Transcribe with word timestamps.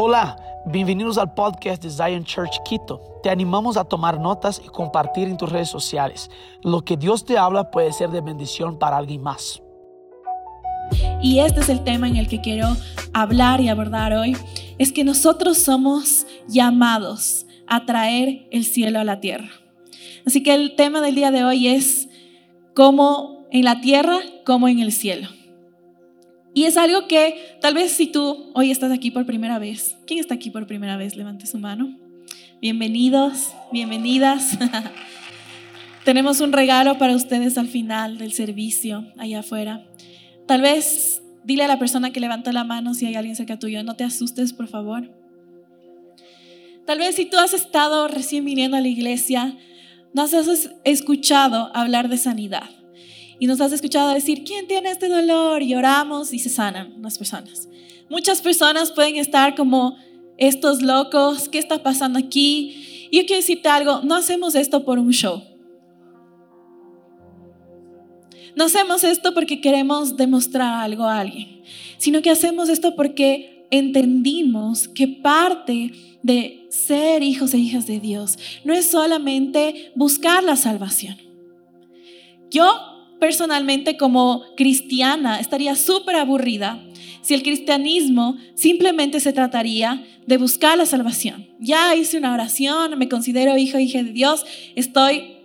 Hola, 0.00 0.36
bienvenidos 0.64 1.18
al 1.18 1.34
podcast 1.34 1.82
de 1.82 1.90
Zion 1.90 2.22
Church 2.22 2.62
Quito. 2.64 3.18
Te 3.20 3.30
animamos 3.30 3.76
a 3.76 3.82
tomar 3.82 4.20
notas 4.20 4.62
y 4.64 4.68
compartir 4.68 5.26
en 5.26 5.36
tus 5.36 5.50
redes 5.50 5.70
sociales. 5.70 6.30
Lo 6.62 6.84
que 6.84 6.96
Dios 6.96 7.24
te 7.24 7.36
habla 7.36 7.72
puede 7.72 7.92
ser 7.92 8.10
de 8.10 8.20
bendición 8.20 8.78
para 8.78 8.96
alguien 8.96 9.22
más. 9.22 9.60
Y 11.20 11.40
este 11.40 11.62
es 11.62 11.68
el 11.68 11.82
tema 11.82 12.06
en 12.06 12.14
el 12.14 12.28
que 12.28 12.40
quiero 12.40 12.68
hablar 13.12 13.60
y 13.60 13.70
abordar 13.70 14.12
hoy. 14.12 14.36
Es 14.78 14.92
que 14.92 15.02
nosotros 15.02 15.58
somos 15.58 16.28
llamados 16.46 17.44
a 17.66 17.84
traer 17.84 18.46
el 18.52 18.64
cielo 18.64 19.00
a 19.00 19.04
la 19.04 19.18
tierra. 19.18 19.50
Así 20.24 20.44
que 20.44 20.54
el 20.54 20.76
tema 20.76 21.00
del 21.00 21.16
día 21.16 21.32
de 21.32 21.42
hoy 21.42 21.66
es 21.66 22.08
cómo 22.72 23.48
en 23.50 23.64
la 23.64 23.80
tierra, 23.80 24.20
como 24.46 24.68
en 24.68 24.78
el 24.78 24.92
cielo. 24.92 25.28
Y 26.58 26.64
es 26.64 26.76
algo 26.76 27.06
que 27.06 27.56
tal 27.60 27.74
vez 27.74 27.92
si 27.92 28.08
tú 28.08 28.50
hoy 28.52 28.72
estás 28.72 28.90
aquí 28.90 29.12
por 29.12 29.24
primera 29.24 29.60
vez, 29.60 29.96
¿quién 30.08 30.18
está 30.18 30.34
aquí 30.34 30.50
por 30.50 30.66
primera 30.66 30.96
vez? 30.96 31.14
Levante 31.14 31.46
su 31.46 31.56
mano. 31.56 31.96
Bienvenidos, 32.60 33.52
bienvenidas. 33.70 34.58
Tenemos 36.04 36.40
un 36.40 36.50
regalo 36.50 36.98
para 36.98 37.14
ustedes 37.14 37.58
al 37.58 37.68
final 37.68 38.18
del 38.18 38.32
servicio 38.32 39.06
allá 39.18 39.38
afuera. 39.38 39.86
Tal 40.48 40.60
vez 40.60 41.22
dile 41.44 41.62
a 41.62 41.68
la 41.68 41.78
persona 41.78 42.10
que 42.10 42.18
levantó 42.18 42.50
la 42.50 42.64
mano 42.64 42.92
si 42.92 43.06
hay 43.06 43.14
alguien 43.14 43.36
cerca 43.36 43.60
tuyo, 43.60 43.84
no 43.84 43.94
te 43.94 44.02
asustes, 44.02 44.52
por 44.52 44.66
favor. 44.66 45.08
Tal 46.86 46.98
vez 46.98 47.14
si 47.14 47.24
tú 47.24 47.38
has 47.38 47.54
estado 47.54 48.08
recién 48.08 48.44
viniendo 48.44 48.76
a 48.76 48.80
la 48.80 48.88
iglesia, 48.88 49.56
no 50.12 50.22
has 50.22 50.34
escuchado 50.82 51.70
hablar 51.72 52.08
de 52.08 52.18
sanidad 52.18 52.77
y 53.38 53.46
nos 53.46 53.60
has 53.60 53.72
escuchado 53.72 54.12
decir, 54.12 54.44
¿quién 54.44 54.66
tiene 54.66 54.90
este 54.90 55.08
dolor? 55.08 55.62
Y 55.62 55.74
oramos 55.74 56.32
y 56.32 56.38
se 56.38 56.48
sanan 56.48 57.00
las 57.00 57.18
personas. 57.18 57.68
Muchas 58.08 58.40
personas 58.40 58.90
pueden 58.90 59.16
estar 59.16 59.54
como 59.54 59.96
estos 60.38 60.82
locos, 60.82 61.48
¿qué 61.48 61.58
está 61.58 61.82
pasando 61.82 62.18
aquí? 62.18 63.08
Y 63.10 63.18
yo 63.18 63.26
quiero 63.26 63.40
decirte 63.40 63.68
algo, 63.68 64.00
no 64.02 64.14
hacemos 64.14 64.54
esto 64.54 64.84
por 64.84 64.98
un 64.98 65.10
show. 65.10 65.42
No 68.56 68.64
hacemos 68.64 69.04
esto 69.04 69.34
porque 69.34 69.60
queremos 69.60 70.16
demostrar 70.16 70.82
algo 70.82 71.04
a 71.04 71.20
alguien, 71.20 71.62
sino 71.98 72.22
que 72.22 72.30
hacemos 72.30 72.68
esto 72.68 72.96
porque 72.96 73.66
entendimos 73.70 74.88
que 74.88 75.06
parte 75.06 75.92
de 76.22 76.66
ser 76.70 77.22
hijos 77.22 77.54
e 77.54 77.58
hijas 77.58 77.86
de 77.86 78.00
Dios 78.00 78.38
no 78.64 78.72
es 78.72 78.90
solamente 78.90 79.92
buscar 79.94 80.42
la 80.42 80.56
salvación. 80.56 81.16
Yo 82.50 82.97
personalmente 83.20 83.96
como 83.96 84.42
cristiana 84.56 85.40
estaría 85.40 85.74
súper 85.74 86.16
aburrida 86.16 86.82
si 87.22 87.34
el 87.34 87.42
cristianismo 87.42 88.38
simplemente 88.54 89.20
se 89.20 89.34
trataría 89.34 90.02
de 90.26 90.38
buscar 90.38 90.78
la 90.78 90.86
salvación. 90.86 91.46
Ya 91.58 91.94
hice 91.94 92.16
una 92.16 92.32
oración, 92.32 92.98
me 92.98 93.08
considero 93.08 93.58
hijo 93.58 93.78
hija 93.78 94.02
de 94.02 94.12
Dios, 94.12 94.46
estoy 94.76 95.36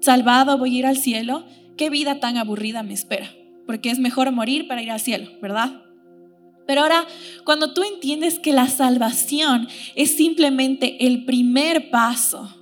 salvado, 0.00 0.56
voy 0.56 0.76
a 0.76 0.78
ir 0.78 0.86
al 0.86 0.96
cielo. 0.96 1.44
Qué 1.76 1.90
vida 1.90 2.20
tan 2.20 2.36
aburrida 2.36 2.84
me 2.84 2.94
espera, 2.94 3.34
porque 3.66 3.90
es 3.90 3.98
mejor 3.98 4.30
morir 4.30 4.68
para 4.68 4.82
ir 4.82 4.90
al 4.92 5.00
cielo, 5.00 5.28
¿verdad? 5.42 5.82
Pero 6.66 6.82
ahora, 6.82 7.06
cuando 7.44 7.72
tú 7.74 7.82
entiendes 7.82 8.38
que 8.38 8.52
la 8.52 8.68
salvación 8.68 9.68
es 9.94 10.16
simplemente 10.16 11.06
el 11.06 11.24
primer 11.24 11.90
paso, 11.90 12.55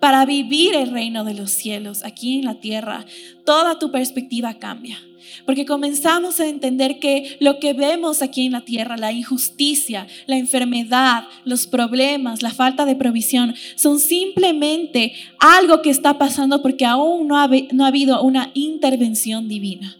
para 0.00 0.24
vivir 0.24 0.74
el 0.74 0.90
reino 0.90 1.24
de 1.24 1.34
los 1.34 1.50
cielos 1.50 2.02
aquí 2.04 2.38
en 2.38 2.46
la 2.46 2.54
tierra, 2.54 3.04
toda 3.44 3.78
tu 3.78 3.90
perspectiva 3.90 4.54
cambia. 4.54 4.98
Porque 5.46 5.66
comenzamos 5.66 6.40
a 6.40 6.46
entender 6.46 6.98
que 6.98 7.36
lo 7.40 7.58
que 7.60 7.72
vemos 7.72 8.22
aquí 8.22 8.46
en 8.46 8.52
la 8.52 8.62
tierra, 8.62 8.96
la 8.96 9.12
injusticia, 9.12 10.06
la 10.26 10.36
enfermedad, 10.36 11.24
los 11.44 11.66
problemas, 11.66 12.42
la 12.42 12.50
falta 12.50 12.84
de 12.84 12.96
provisión, 12.96 13.54
son 13.76 14.00
simplemente 14.00 15.12
algo 15.38 15.82
que 15.82 15.90
está 15.90 16.18
pasando 16.18 16.62
porque 16.62 16.86
aún 16.86 17.28
no 17.28 17.36
ha, 17.36 17.48
habido 17.86 18.22
una 18.22 18.50
intervención 18.54 19.48
divina. 19.48 19.96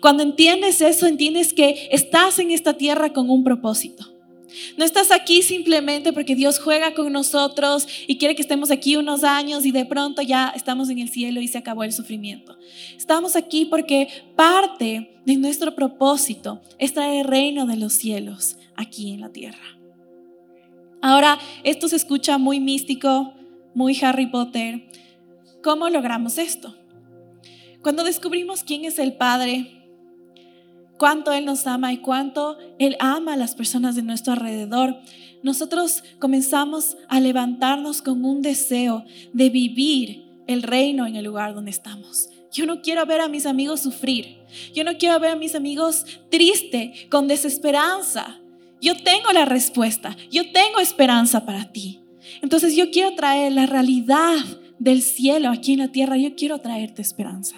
Cuando 0.00 0.22
entiendes 0.22 0.80
eso, 0.80 1.06
entiendes 1.06 1.52
que 1.52 1.88
estás 1.90 2.38
en 2.38 2.50
esta 2.50 2.74
tierra 2.74 3.12
con 3.12 3.28
un 3.28 3.44
propósito. 3.44 4.19
No 4.76 4.84
estás 4.84 5.10
aquí 5.10 5.42
simplemente 5.42 6.12
porque 6.12 6.34
Dios 6.34 6.58
juega 6.58 6.94
con 6.94 7.12
nosotros 7.12 7.86
y 8.06 8.18
quiere 8.18 8.34
que 8.34 8.42
estemos 8.42 8.70
aquí 8.70 8.96
unos 8.96 9.24
años 9.24 9.64
y 9.66 9.72
de 9.72 9.84
pronto 9.84 10.22
ya 10.22 10.52
estamos 10.54 10.88
en 10.90 10.98
el 10.98 11.08
cielo 11.08 11.40
y 11.40 11.48
se 11.48 11.58
acabó 11.58 11.84
el 11.84 11.92
sufrimiento. 11.92 12.56
Estamos 12.96 13.36
aquí 13.36 13.64
porque 13.64 14.08
parte 14.36 15.20
de 15.24 15.36
nuestro 15.36 15.74
propósito 15.74 16.60
es 16.78 16.94
traer 16.94 17.20
el 17.20 17.28
reino 17.28 17.66
de 17.66 17.76
los 17.76 17.92
cielos 17.92 18.56
aquí 18.76 19.12
en 19.12 19.20
la 19.20 19.30
tierra. 19.30 19.78
Ahora, 21.02 21.38
esto 21.64 21.88
se 21.88 21.96
escucha 21.96 22.36
muy 22.36 22.60
místico, 22.60 23.34
muy 23.74 23.98
Harry 24.02 24.26
Potter. 24.26 24.90
¿Cómo 25.62 25.88
logramos 25.88 26.36
esto? 26.38 26.76
Cuando 27.82 28.04
descubrimos 28.04 28.62
quién 28.62 28.84
es 28.84 28.98
el 28.98 29.14
Padre, 29.14 29.79
cuánto 31.00 31.32
Él 31.32 31.46
nos 31.46 31.66
ama 31.66 31.94
y 31.94 31.96
cuánto 31.96 32.58
Él 32.78 32.94
ama 33.00 33.32
a 33.32 33.36
las 33.38 33.54
personas 33.54 33.96
de 33.96 34.02
nuestro 34.02 34.34
alrededor, 34.34 34.98
nosotros 35.42 36.04
comenzamos 36.18 36.98
a 37.08 37.20
levantarnos 37.20 38.02
con 38.02 38.22
un 38.22 38.42
deseo 38.42 39.06
de 39.32 39.48
vivir 39.48 40.26
el 40.46 40.62
reino 40.62 41.06
en 41.06 41.16
el 41.16 41.24
lugar 41.24 41.54
donde 41.54 41.70
estamos. 41.70 42.28
Yo 42.52 42.66
no 42.66 42.82
quiero 42.82 43.06
ver 43.06 43.22
a 43.22 43.28
mis 43.28 43.46
amigos 43.46 43.80
sufrir. 43.80 44.40
Yo 44.74 44.84
no 44.84 44.98
quiero 44.98 45.18
ver 45.18 45.30
a 45.30 45.36
mis 45.36 45.54
amigos 45.54 46.04
triste, 46.28 47.08
con 47.08 47.28
desesperanza. 47.28 48.38
Yo 48.82 48.94
tengo 49.02 49.32
la 49.32 49.46
respuesta. 49.46 50.14
Yo 50.30 50.52
tengo 50.52 50.80
esperanza 50.80 51.46
para 51.46 51.72
ti. 51.72 52.00
Entonces 52.42 52.76
yo 52.76 52.90
quiero 52.90 53.14
traer 53.14 53.52
la 53.52 53.64
realidad 53.64 54.36
del 54.78 55.00
cielo 55.00 55.48
aquí 55.48 55.72
en 55.72 55.78
la 55.78 55.88
tierra. 55.88 56.18
Yo 56.18 56.34
quiero 56.34 56.58
traerte 56.58 57.00
esperanza. 57.00 57.56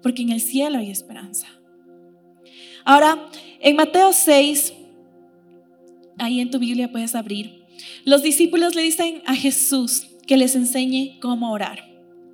Porque 0.00 0.22
en 0.22 0.30
el 0.30 0.40
cielo 0.40 0.78
hay 0.78 0.90
esperanza. 0.90 1.48
Ahora, 2.84 3.28
en 3.60 3.76
Mateo 3.76 4.12
6, 4.12 4.74
ahí 6.18 6.40
en 6.40 6.50
tu 6.50 6.58
Biblia 6.58 6.92
puedes 6.92 7.14
abrir, 7.14 7.64
los 8.04 8.22
discípulos 8.22 8.74
le 8.74 8.82
dicen 8.82 9.22
a 9.26 9.34
Jesús 9.34 10.06
que 10.26 10.36
les 10.36 10.54
enseñe 10.54 11.18
cómo 11.20 11.52
orar, 11.52 11.84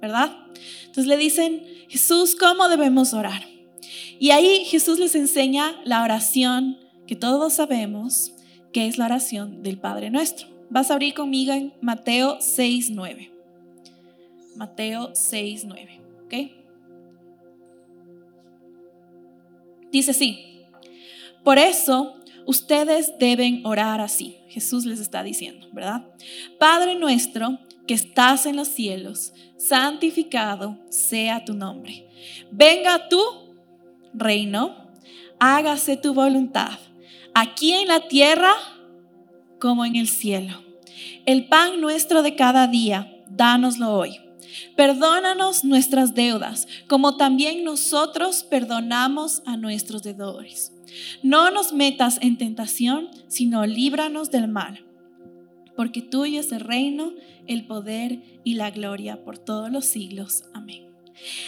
¿verdad? 0.01 0.37
Entonces 0.81 1.07
le 1.07 1.17
dicen, 1.17 1.63
Jesús, 1.89 2.35
¿cómo 2.35 2.69
debemos 2.69 3.15
orar? 3.15 3.47
Y 4.19 4.31
ahí 4.33 4.65
Jesús 4.65 4.99
les 4.99 5.15
enseña 5.15 5.81
la 5.85 6.03
oración 6.03 6.79
que 7.07 7.17
todos 7.17 7.55
sabemos, 7.55 8.33
que 8.73 8.87
es 8.87 8.99
la 8.99 9.07
oración 9.07 9.63
del 9.63 9.79
Padre 9.79 10.11
nuestro. 10.11 10.49
Vas 10.69 10.91
a 10.91 10.95
abrir 10.95 11.15
conmigo 11.15 11.53
en 11.53 11.73
Mateo 11.81 12.39
6, 12.41 12.91
9. 12.91 13.33
Mateo 14.57 15.11
6, 15.15 15.65
9, 15.65 16.01
¿ok? 16.27 16.60
Dice 19.91 20.13
así, 20.13 20.63
por 21.43 21.59
eso 21.59 22.17
ustedes 22.47 23.15
deben 23.19 23.65
orar 23.65 24.01
así. 24.01 24.37
Jesús 24.49 24.85
les 24.85 25.01
está 25.01 25.23
diciendo, 25.23 25.69
¿verdad? 25.73 26.07
Padre 26.59 26.97
nuestro 26.97 27.59
que 27.87 27.95
estás 27.95 28.47
en 28.47 28.57
los 28.57 28.69
cielos, 28.69 29.33
santificado 29.57 30.79
sea 30.91 31.45
tu 31.45 31.55
nombre. 31.55 32.07
Venga 32.51 33.09
tu 33.09 33.21
reino, 34.15 34.89
hágase 35.39 35.97
tu 35.97 36.15
voluntad, 36.15 36.79
aquí 37.35 37.73
en 37.73 37.89
la 37.89 38.07
tierra 38.09 38.53
como 39.59 39.85
en 39.85 39.97
el 39.97 40.09
cielo. 40.09 40.63
El 41.27 41.47
pan 41.49 41.81
nuestro 41.81 42.23
de 42.23 42.37
cada 42.37 42.67
día, 42.67 43.25
dánoslo 43.29 43.93
hoy 43.93 44.30
Perdónanos 44.77 45.65
nuestras 45.65 46.15
deudas, 46.15 46.67
como 46.89 47.17
también 47.17 47.65
nosotros 47.65 48.43
perdonamos 48.43 49.43
a 49.47 49.57
nuestros 49.57 50.03
deudores. 50.03 50.73
No 51.23 51.51
nos 51.51 51.73
metas 51.73 52.19
en 52.21 52.39
tentación, 52.39 53.09
sino 53.29 53.65
líbranos 53.67 54.31
del 54.31 54.49
mal. 54.49 54.85
Porque 55.77 56.03
tuyo 56.03 56.41
es 56.41 56.53
el 56.53 56.61
reino, 56.61 57.13
el 57.47 57.67
poder 57.67 58.23
y 58.45 58.55
la 58.55 58.71
gloria 58.71 59.25
por 59.25 59.39
todos 59.39 59.71
los 59.71 59.87
siglos. 59.87 60.45
Amén. 60.53 60.90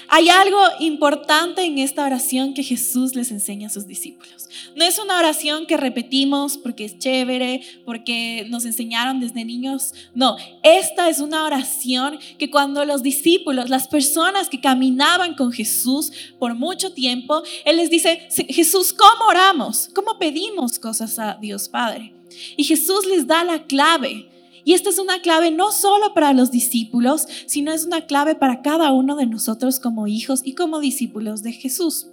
Hay 0.08 0.28
algo 0.28 0.58
importante 0.80 1.62
en 1.62 1.78
esta 1.78 2.04
oración 2.04 2.54
que 2.54 2.62
Jesús 2.62 3.14
les 3.14 3.30
enseña 3.30 3.68
a 3.68 3.70
sus 3.70 3.86
discípulos. 3.86 4.48
No 4.76 4.84
es 4.84 4.98
una 4.98 5.18
oración 5.18 5.66
que 5.66 5.76
repetimos 5.76 6.58
porque 6.58 6.84
es 6.84 6.98
chévere, 6.98 7.62
porque 7.84 8.46
nos 8.48 8.64
enseñaron 8.64 9.20
desde 9.20 9.44
niños. 9.44 9.92
No, 10.14 10.36
esta 10.62 11.08
es 11.08 11.20
una 11.20 11.44
oración 11.44 12.18
que 12.38 12.50
cuando 12.50 12.84
los 12.84 13.02
discípulos, 13.02 13.70
las 13.70 13.88
personas 13.88 14.48
que 14.48 14.60
caminaban 14.60 15.34
con 15.34 15.52
Jesús 15.52 16.12
por 16.38 16.54
mucho 16.54 16.92
tiempo, 16.92 17.42
Él 17.64 17.76
les 17.76 17.90
dice, 17.90 18.28
Jesús, 18.48 18.92
¿cómo 18.92 19.26
oramos? 19.28 19.88
¿Cómo 19.94 20.18
pedimos 20.18 20.78
cosas 20.78 21.18
a 21.18 21.38
Dios 21.40 21.68
Padre? 21.68 22.14
Y 22.56 22.64
Jesús 22.64 23.06
les 23.06 23.26
da 23.26 23.44
la 23.44 23.64
clave 23.64 24.31
y 24.64 24.74
esta 24.74 24.90
es 24.90 24.98
una 24.98 25.20
clave 25.20 25.50
no 25.50 25.72
solo 25.72 26.14
para 26.14 26.32
los 26.32 26.50
discípulos, 26.50 27.26
sino 27.46 27.72
es 27.72 27.84
una 27.84 28.06
clave 28.06 28.34
para 28.34 28.62
cada 28.62 28.92
uno 28.92 29.16
de 29.16 29.26
nosotros 29.26 29.80
como 29.80 30.06
hijos 30.06 30.40
y 30.44 30.54
como 30.54 30.80
discípulos 30.80 31.42
de 31.42 31.52
Jesús. 31.52 32.08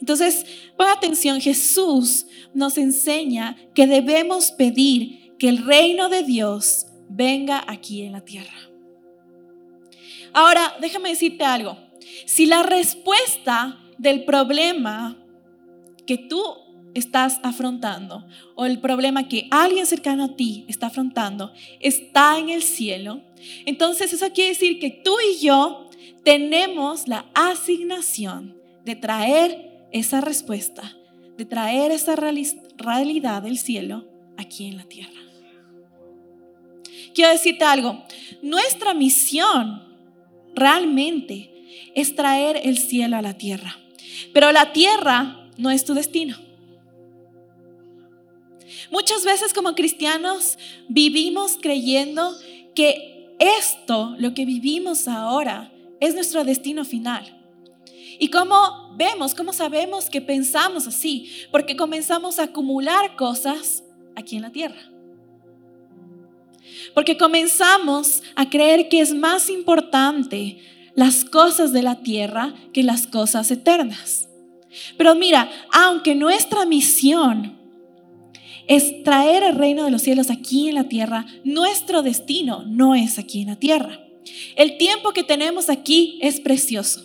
Entonces, 0.00 0.44
pon 0.76 0.88
atención, 0.88 1.40
Jesús 1.40 2.26
nos 2.54 2.78
enseña 2.78 3.56
que 3.74 3.86
debemos 3.86 4.50
pedir 4.52 5.36
que 5.38 5.48
el 5.48 5.64
reino 5.64 6.08
de 6.08 6.22
Dios 6.22 6.86
venga 7.08 7.62
aquí 7.66 8.02
en 8.02 8.12
la 8.12 8.22
tierra. 8.22 8.70
Ahora, 10.32 10.74
déjame 10.80 11.10
decirte 11.10 11.44
algo. 11.44 11.78
Si 12.26 12.46
la 12.46 12.62
respuesta 12.62 13.78
del 13.98 14.24
problema 14.24 15.16
que 16.06 16.18
tú 16.18 16.42
estás 16.98 17.40
afrontando 17.42 18.26
o 18.54 18.66
el 18.66 18.80
problema 18.80 19.28
que 19.28 19.48
alguien 19.50 19.86
cercano 19.86 20.24
a 20.24 20.36
ti 20.36 20.64
está 20.68 20.86
afrontando 20.86 21.52
está 21.80 22.38
en 22.38 22.50
el 22.50 22.62
cielo, 22.62 23.22
entonces 23.64 24.12
eso 24.12 24.30
quiere 24.32 24.50
decir 24.50 24.78
que 24.78 24.90
tú 24.90 25.16
y 25.32 25.38
yo 25.44 25.88
tenemos 26.24 27.06
la 27.06 27.26
asignación 27.34 28.56
de 28.84 28.96
traer 28.96 29.88
esa 29.92 30.20
respuesta, 30.20 30.96
de 31.36 31.44
traer 31.44 31.92
esa 31.92 32.16
realidad 32.16 33.42
del 33.42 33.58
cielo 33.58 34.06
aquí 34.36 34.66
en 34.66 34.76
la 34.76 34.84
tierra. 34.84 35.20
Quiero 37.14 37.30
decirte 37.30 37.64
algo, 37.64 38.04
nuestra 38.42 38.92
misión 38.92 39.82
realmente 40.54 41.52
es 41.94 42.14
traer 42.14 42.60
el 42.62 42.78
cielo 42.78 43.16
a 43.16 43.22
la 43.22 43.34
tierra, 43.34 43.78
pero 44.32 44.52
la 44.52 44.72
tierra 44.72 45.48
no 45.56 45.70
es 45.70 45.84
tu 45.84 45.94
destino. 45.94 46.45
Muchas 48.90 49.24
veces 49.24 49.52
como 49.52 49.74
cristianos 49.74 50.58
vivimos 50.88 51.58
creyendo 51.60 52.34
que 52.74 53.34
esto, 53.38 54.14
lo 54.18 54.34
que 54.34 54.44
vivimos 54.44 55.08
ahora, 55.08 55.72
es 56.00 56.14
nuestro 56.14 56.44
destino 56.44 56.84
final. 56.84 57.32
¿Y 58.18 58.28
cómo 58.28 58.94
vemos, 58.96 59.34
cómo 59.34 59.52
sabemos 59.52 60.08
que 60.08 60.20
pensamos 60.20 60.86
así? 60.86 61.30
Porque 61.50 61.76
comenzamos 61.76 62.38
a 62.38 62.44
acumular 62.44 63.16
cosas 63.16 63.84
aquí 64.14 64.36
en 64.36 64.42
la 64.42 64.52
tierra. 64.52 64.90
Porque 66.94 67.18
comenzamos 67.18 68.22
a 68.34 68.48
creer 68.48 68.88
que 68.88 69.00
es 69.00 69.14
más 69.14 69.50
importante 69.50 70.58
las 70.94 71.24
cosas 71.24 71.72
de 71.72 71.82
la 71.82 72.02
tierra 72.02 72.54
que 72.72 72.82
las 72.82 73.06
cosas 73.06 73.50
eternas. 73.50 74.28
Pero 74.96 75.14
mira, 75.14 75.50
aunque 75.72 76.14
nuestra 76.14 76.64
misión 76.64 77.55
es 78.66 79.02
traer 79.04 79.42
el 79.42 79.56
reino 79.56 79.84
de 79.84 79.90
los 79.90 80.02
cielos 80.02 80.30
aquí 80.30 80.68
en 80.68 80.74
la 80.74 80.88
tierra, 80.88 81.26
nuestro 81.44 82.02
destino 82.02 82.64
no 82.66 82.94
es 82.94 83.18
aquí 83.18 83.42
en 83.42 83.48
la 83.48 83.56
tierra. 83.56 84.00
El 84.56 84.76
tiempo 84.76 85.12
que 85.12 85.22
tenemos 85.22 85.70
aquí 85.70 86.18
es 86.20 86.40
precioso. 86.40 87.04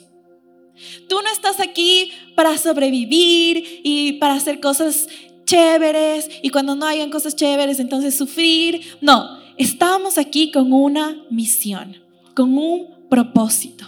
Tú 1.07 1.21
no 1.21 1.31
estás 1.31 1.59
aquí 1.59 2.11
para 2.35 2.57
sobrevivir 2.57 3.81
y 3.83 4.13
para 4.13 4.33
hacer 4.33 4.59
cosas 4.59 5.07
chéveres 5.45 6.29
y 6.41 6.49
cuando 6.49 6.75
no 6.75 6.85
hayan 6.85 7.09
cosas 7.09 7.35
chéveres 7.35 7.79
entonces 7.79 8.15
sufrir. 8.15 8.81
No, 9.01 9.37
estamos 9.57 10.17
aquí 10.17 10.51
con 10.51 10.73
una 10.73 11.23
misión, 11.29 11.97
con 12.35 12.57
un 12.57 13.07
propósito. 13.09 13.85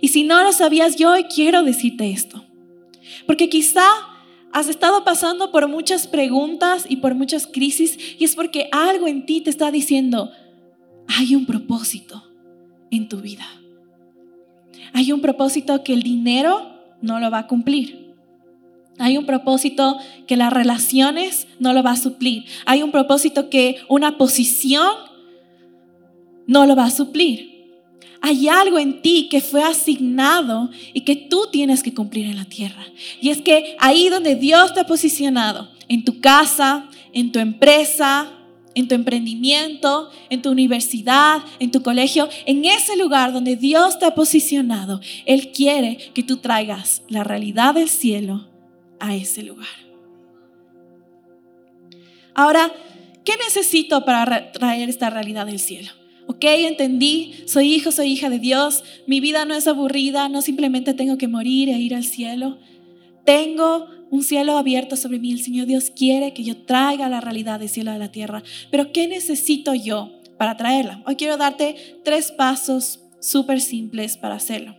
Y 0.00 0.08
si 0.08 0.22
no 0.22 0.42
lo 0.42 0.52
sabías, 0.52 0.96
yo 0.96 1.12
hoy 1.12 1.24
quiero 1.24 1.62
decirte 1.62 2.10
esto. 2.10 2.44
Porque 3.26 3.48
quizá 3.48 3.84
has 4.54 4.68
estado 4.68 5.02
pasando 5.02 5.50
por 5.50 5.66
muchas 5.66 6.06
preguntas 6.06 6.86
y 6.88 6.96
por 6.96 7.16
muchas 7.16 7.48
crisis 7.48 7.98
y 8.18 8.24
es 8.24 8.36
porque 8.36 8.68
algo 8.70 9.08
en 9.08 9.26
ti 9.26 9.40
te 9.40 9.50
está 9.50 9.72
diciendo, 9.72 10.30
hay 11.08 11.34
un 11.34 11.44
propósito 11.44 12.22
en 12.92 13.08
tu 13.08 13.20
vida. 13.20 13.44
Hay 14.92 15.10
un 15.10 15.20
propósito 15.20 15.82
que 15.82 15.92
el 15.92 16.04
dinero 16.04 16.72
no 17.02 17.18
lo 17.18 17.32
va 17.32 17.40
a 17.40 17.46
cumplir. 17.48 18.14
Hay 19.00 19.18
un 19.18 19.26
propósito 19.26 19.98
que 20.28 20.36
las 20.36 20.52
relaciones 20.52 21.48
no 21.58 21.72
lo 21.72 21.82
va 21.82 21.90
a 21.90 21.96
suplir. 21.96 22.44
Hay 22.64 22.84
un 22.84 22.92
propósito 22.92 23.50
que 23.50 23.78
una 23.88 24.18
posición 24.18 24.88
no 26.46 26.64
lo 26.64 26.76
va 26.76 26.84
a 26.84 26.90
suplir 26.92 27.53
hay 28.24 28.48
algo 28.48 28.78
en 28.78 29.02
ti 29.02 29.28
que 29.30 29.42
fue 29.42 29.62
asignado 29.62 30.70
y 30.94 31.02
que 31.02 31.14
tú 31.14 31.48
tienes 31.52 31.82
que 31.82 31.92
cumplir 31.92 32.24
en 32.24 32.36
la 32.36 32.46
tierra. 32.46 32.82
Y 33.20 33.28
es 33.28 33.42
que 33.42 33.76
ahí 33.78 34.08
donde 34.08 34.34
Dios 34.34 34.72
te 34.72 34.80
ha 34.80 34.86
posicionado, 34.86 35.68
en 35.88 36.06
tu 36.06 36.22
casa, 36.22 36.88
en 37.12 37.32
tu 37.32 37.38
empresa, 37.38 38.32
en 38.74 38.88
tu 38.88 38.94
emprendimiento, 38.94 40.08
en 40.30 40.40
tu 40.40 40.50
universidad, 40.50 41.42
en 41.58 41.70
tu 41.70 41.82
colegio, 41.82 42.30
en 42.46 42.64
ese 42.64 42.96
lugar 42.96 43.34
donde 43.34 43.56
Dios 43.56 43.98
te 43.98 44.06
ha 44.06 44.14
posicionado, 44.14 45.02
Él 45.26 45.52
quiere 45.52 45.98
que 46.14 46.22
tú 46.22 46.38
traigas 46.38 47.02
la 47.08 47.24
realidad 47.24 47.74
del 47.74 47.90
cielo 47.90 48.48
a 49.00 49.14
ese 49.14 49.42
lugar. 49.42 49.68
Ahora, 52.34 52.72
¿qué 53.22 53.34
necesito 53.36 54.06
para 54.06 54.50
traer 54.50 54.88
esta 54.88 55.10
realidad 55.10 55.44
del 55.44 55.58
cielo? 55.58 55.90
Ok, 56.26 56.44
entendí, 56.44 57.34
soy 57.46 57.74
hijo, 57.74 57.92
soy 57.92 58.12
hija 58.12 58.30
de 58.30 58.38
Dios, 58.38 58.82
mi 59.06 59.20
vida 59.20 59.44
no 59.44 59.54
es 59.54 59.68
aburrida, 59.68 60.28
no 60.28 60.40
simplemente 60.40 60.94
tengo 60.94 61.18
que 61.18 61.28
morir 61.28 61.68
e 61.68 61.78
ir 61.78 61.94
al 61.94 62.04
cielo. 62.04 62.58
Tengo 63.24 63.86
un 64.10 64.22
cielo 64.22 64.56
abierto 64.56 64.96
sobre 64.96 65.18
mí, 65.18 65.32
el 65.32 65.42
Señor 65.42 65.66
Dios 65.66 65.90
quiere 65.94 66.32
que 66.32 66.44
yo 66.44 66.64
traiga 66.64 67.08
la 67.08 67.20
realidad 67.20 67.60
del 67.60 67.68
cielo 67.68 67.90
a 67.90 67.98
la 67.98 68.12
tierra. 68.12 68.42
Pero 68.70 68.92
¿qué 68.92 69.08
necesito 69.08 69.74
yo 69.74 70.20
para 70.38 70.56
traerla? 70.56 71.02
Hoy 71.06 71.16
quiero 71.16 71.36
darte 71.36 71.76
tres 72.04 72.32
pasos 72.32 73.00
súper 73.20 73.60
simples 73.60 74.16
para 74.16 74.36
hacerlo. 74.36 74.76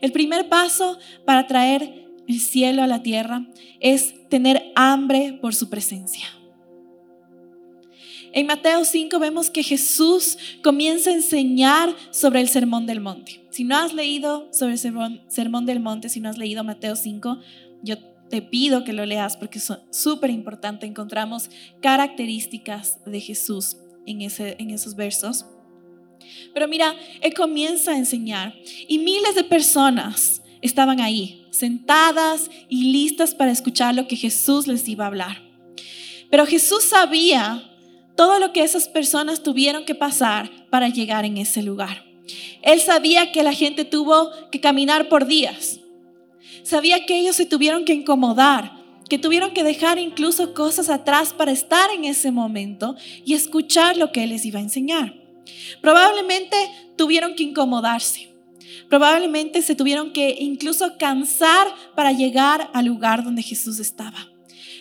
El 0.00 0.12
primer 0.12 0.48
paso 0.48 0.98
para 1.24 1.46
traer 1.46 2.08
el 2.26 2.40
cielo 2.40 2.82
a 2.82 2.86
la 2.86 3.02
tierra 3.02 3.46
es 3.80 4.28
tener 4.28 4.72
hambre 4.76 5.38
por 5.40 5.54
su 5.54 5.68
presencia. 5.68 6.26
En 8.32 8.46
Mateo 8.46 8.84
5 8.84 9.18
vemos 9.18 9.50
que 9.50 9.62
Jesús 9.62 10.38
comienza 10.62 11.10
a 11.10 11.14
enseñar 11.14 11.94
sobre 12.10 12.40
el 12.40 12.48
sermón 12.48 12.86
del 12.86 13.00
monte. 13.00 13.44
Si 13.50 13.64
no 13.64 13.76
has 13.76 13.92
leído 13.92 14.48
sobre 14.52 14.74
el 14.74 14.78
sermón, 14.78 15.66
del 15.66 15.80
monte, 15.80 16.08
si 16.08 16.20
no 16.20 16.28
has 16.28 16.38
leído 16.38 16.62
Mateo 16.62 16.94
5, 16.94 17.40
yo 17.82 17.98
te 18.28 18.40
pido 18.40 18.84
que 18.84 18.92
lo 18.92 19.04
leas 19.04 19.36
porque 19.36 19.58
es 19.58 19.72
súper 19.90 20.30
importante. 20.30 20.86
Encontramos 20.86 21.50
características 21.82 23.04
de 23.04 23.20
Jesús 23.20 23.78
en, 24.06 24.20
en 24.22 24.70
esos 24.70 24.94
versos. 24.94 25.46
Pero 26.54 26.68
mira, 26.68 26.94
Él 27.20 27.34
comienza 27.34 27.92
a 27.92 27.98
enseñar 27.98 28.54
y 28.86 28.98
miles 28.98 29.34
de 29.34 29.42
personas 29.42 30.42
estaban 30.62 31.00
ahí, 31.00 31.46
sentadas 31.50 32.48
y 32.68 32.92
listas 32.92 33.34
para 33.34 33.50
escuchar 33.50 33.94
lo 33.94 34.06
que 34.06 34.14
Jesús 34.14 34.68
les 34.68 34.86
iba 34.88 35.04
a 35.04 35.08
hablar. 35.08 35.42
Pero 36.30 36.46
Jesús 36.46 36.84
sabía 36.84 37.69
todo 38.20 38.38
lo 38.38 38.52
que 38.52 38.62
esas 38.62 38.86
personas 38.86 39.42
tuvieron 39.42 39.86
que 39.86 39.94
pasar 39.94 40.50
para 40.68 40.90
llegar 40.90 41.24
en 41.24 41.38
ese 41.38 41.62
lugar. 41.62 42.04
Él 42.60 42.78
sabía 42.78 43.32
que 43.32 43.42
la 43.42 43.54
gente 43.54 43.86
tuvo 43.86 44.30
que 44.52 44.60
caminar 44.60 45.08
por 45.08 45.24
días. 45.24 45.80
Sabía 46.62 47.06
que 47.06 47.18
ellos 47.18 47.34
se 47.34 47.46
tuvieron 47.46 47.86
que 47.86 47.94
incomodar, 47.94 48.72
que 49.08 49.16
tuvieron 49.16 49.54
que 49.54 49.64
dejar 49.64 49.98
incluso 49.98 50.52
cosas 50.52 50.90
atrás 50.90 51.32
para 51.32 51.50
estar 51.50 51.88
en 51.92 52.04
ese 52.04 52.30
momento 52.30 52.94
y 53.24 53.32
escuchar 53.32 53.96
lo 53.96 54.12
que 54.12 54.24
Él 54.24 54.28
les 54.28 54.44
iba 54.44 54.58
a 54.58 54.64
enseñar. 54.64 55.14
Probablemente 55.80 56.58
tuvieron 56.98 57.34
que 57.34 57.44
incomodarse. 57.44 58.28
Probablemente 58.90 59.62
se 59.62 59.74
tuvieron 59.74 60.12
que 60.12 60.36
incluso 60.40 60.98
cansar 60.98 61.68
para 61.96 62.12
llegar 62.12 62.68
al 62.74 62.84
lugar 62.84 63.24
donde 63.24 63.42
Jesús 63.42 63.80
estaba. 63.80 64.28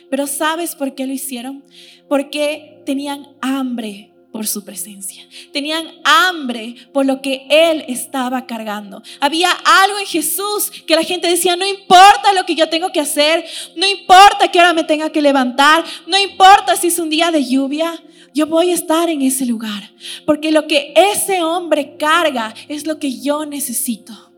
Pero 0.10 0.28
¿sabes 0.28 0.76
por 0.76 0.96
qué 0.96 1.06
lo 1.06 1.14
hicieron? 1.14 1.64
Porque 2.10 2.82
tenían 2.86 3.36
hambre 3.40 4.10
por 4.32 4.48
su 4.48 4.64
presencia. 4.64 5.28
Tenían 5.52 5.88
hambre 6.04 6.76
por 6.94 7.06
lo 7.06 7.22
que 7.22 7.48
Él 7.50 7.84
estaba 7.88 8.46
cargando. 8.46 9.02
Había 9.20 9.52
algo 9.52 10.00
en 10.00 10.06
Jesús 10.06 10.72
que 10.86 10.96
la 10.96 11.04
gente 11.04 11.28
decía, 11.28 11.56
no 11.56 11.66
importa 11.66 12.34
lo 12.34 12.46
que 12.46 12.56
yo 12.56 12.70
tengo 12.70 12.92
que 12.92 13.00
hacer, 13.00 13.46
no 13.76 13.88
importa 13.88 14.50
que 14.52 14.60
ahora 14.60 14.74
me 14.74 14.84
tenga 14.84 15.12
que 15.12 15.22
levantar, 15.22 15.84
no 16.08 16.18
importa 16.18 16.76
si 16.76 16.88
es 16.88 17.00
un 17.00 17.10
día 17.10 17.32
de 17.32 17.46
lluvia, 17.46 18.02
yo 18.34 18.46
voy 18.46 18.72
a 18.72 18.76
estar 18.76 19.10
en 19.10 19.22
ese 19.24 19.46
lugar. 19.46 19.92
Porque 20.26 20.52
lo 20.52 20.68
que 20.68 20.94
ese 20.96 21.42
hombre 21.42 21.98
carga 21.98 22.54
es 22.68 22.86
lo 22.86 23.00
que 23.00 23.20
yo 23.20 23.46
necesito. 23.46 24.32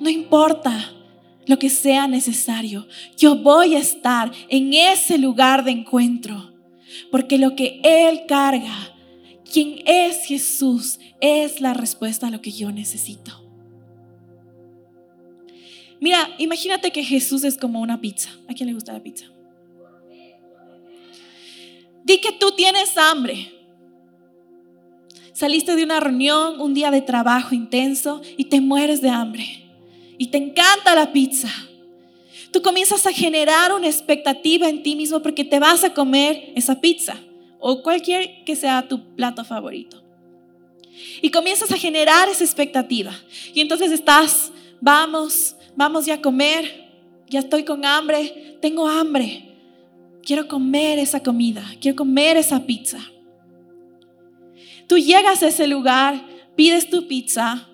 No 0.00 0.08
importa 0.08 0.92
lo 1.48 1.58
que 1.58 1.70
sea 1.70 2.06
necesario. 2.06 2.86
Yo 3.16 3.36
voy 3.36 3.74
a 3.74 3.78
estar 3.78 4.30
en 4.48 4.74
ese 4.74 5.18
lugar 5.18 5.64
de 5.64 5.72
encuentro. 5.72 6.52
Porque 7.10 7.38
lo 7.38 7.56
que 7.56 7.80
Él 7.82 8.26
carga, 8.28 8.94
quien 9.50 9.82
es 9.86 10.26
Jesús, 10.26 10.98
es 11.20 11.60
la 11.60 11.74
respuesta 11.74 12.28
a 12.28 12.30
lo 12.30 12.40
que 12.40 12.52
yo 12.52 12.70
necesito. 12.70 13.44
Mira, 16.00 16.28
imagínate 16.38 16.92
que 16.92 17.02
Jesús 17.02 17.42
es 17.44 17.56
como 17.56 17.80
una 17.80 18.00
pizza. 18.00 18.30
¿A 18.48 18.54
quién 18.54 18.68
le 18.68 18.74
gusta 18.74 18.92
la 18.92 19.02
pizza? 19.02 19.26
Di 22.04 22.20
que 22.20 22.32
tú 22.32 22.52
tienes 22.52 22.96
hambre. 22.96 23.52
Saliste 25.32 25.76
de 25.76 25.84
una 25.84 26.00
reunión, 26.00 26.60
un 26.60 26.74
día 26.74 26.90
de 26.90 27.00
trabajo 27.00 27.54
intenso 27.54 28.22
y 28.36 28.46
te 28.46 28.60
mueres 28.60 29.00
de 29.00 29.10
hambre 29.10 29.67
y 30.18 30.28
te 30.28 30.38
encanta 30.38 30.94
la 30.94 31.12
pizza, 31.12 31.48
tú 32.50 32.60
comienzas 32.60 33.06
a 33.06 33.12
generar 33.12 33.72
una 33.72 33.86
expectativa 33.86 34.68
en 34.68 34.82
ti 34.82 34.96
mismo 34.96 35.22
porque 35.22 35.44
te 35.44 35.58
vas 35.58 35.84
a 35.84 35.94
comer 35.94 36.52
esa 36.56 36.80
pizza. 36.80 37.16
o 37.60 37.82
cualquier 37.82 38.44
que 38.44 38.54
sea 38.54 38.86
tu 38.86 39.16
plato 39.16 39.44
favorito. 39.44 40.00
Y 41.20 41.30
comienzas 41.30 41.72
a 41.72 41.76
generar 41.76 42.28
esa 42.28 42.44
expectativa. 42.44 43.12
Y 43.52 43.60
entonces 43.60 43.90
estás, 43.90 44.52
vamos, 44.80 45.56
vamos 45.74 46.06
ya 46.06 46.14
a 46.14 46.20
comer, 46.20 46.88
ya 47.28 47.40
estoy 47.40 47.64
con 47.64 47.84
hambre, 47.84 48.56
tengo 48.60 48.88
hambre. 48.88 49.44
Quiero 50.22 50.46
comer 50.46 50.98
esa 50.98 51.22
comida, 51.22 51.64
quiero 51.80 51.96
comer 51.96 52.36
esa 52.36 52.66
pizza. 52.66 52.98
Tú 54.86 54.98
llegas 54.98 55.42
a 55.42 55.48
ese 55.48 55.66
lugar, 55.66 56.24
pides 56.54 56.90
tu 56.90 57.06
pizza, 57.06 57.67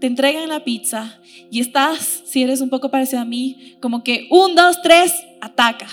te 0.00 0.06
entregan 0.06 0.48
la 0.48 0.64
pizza 0.64 1.20
y 1.50 1.60
estás, 1.60 2.22
si 2.24 2.42
eres 2.42 2.60
un 2.60 2.70
poco 2.70 2.90
parecido 2.90 3.20
a 3.20 3.24
mí, 3.24 3.76
como 3.80 4.04
que 4.04 4.28
un, 4.30 4.54
dos, 4.54 4.80
tres, 4.82 5.12
ataca. 5.40 5.88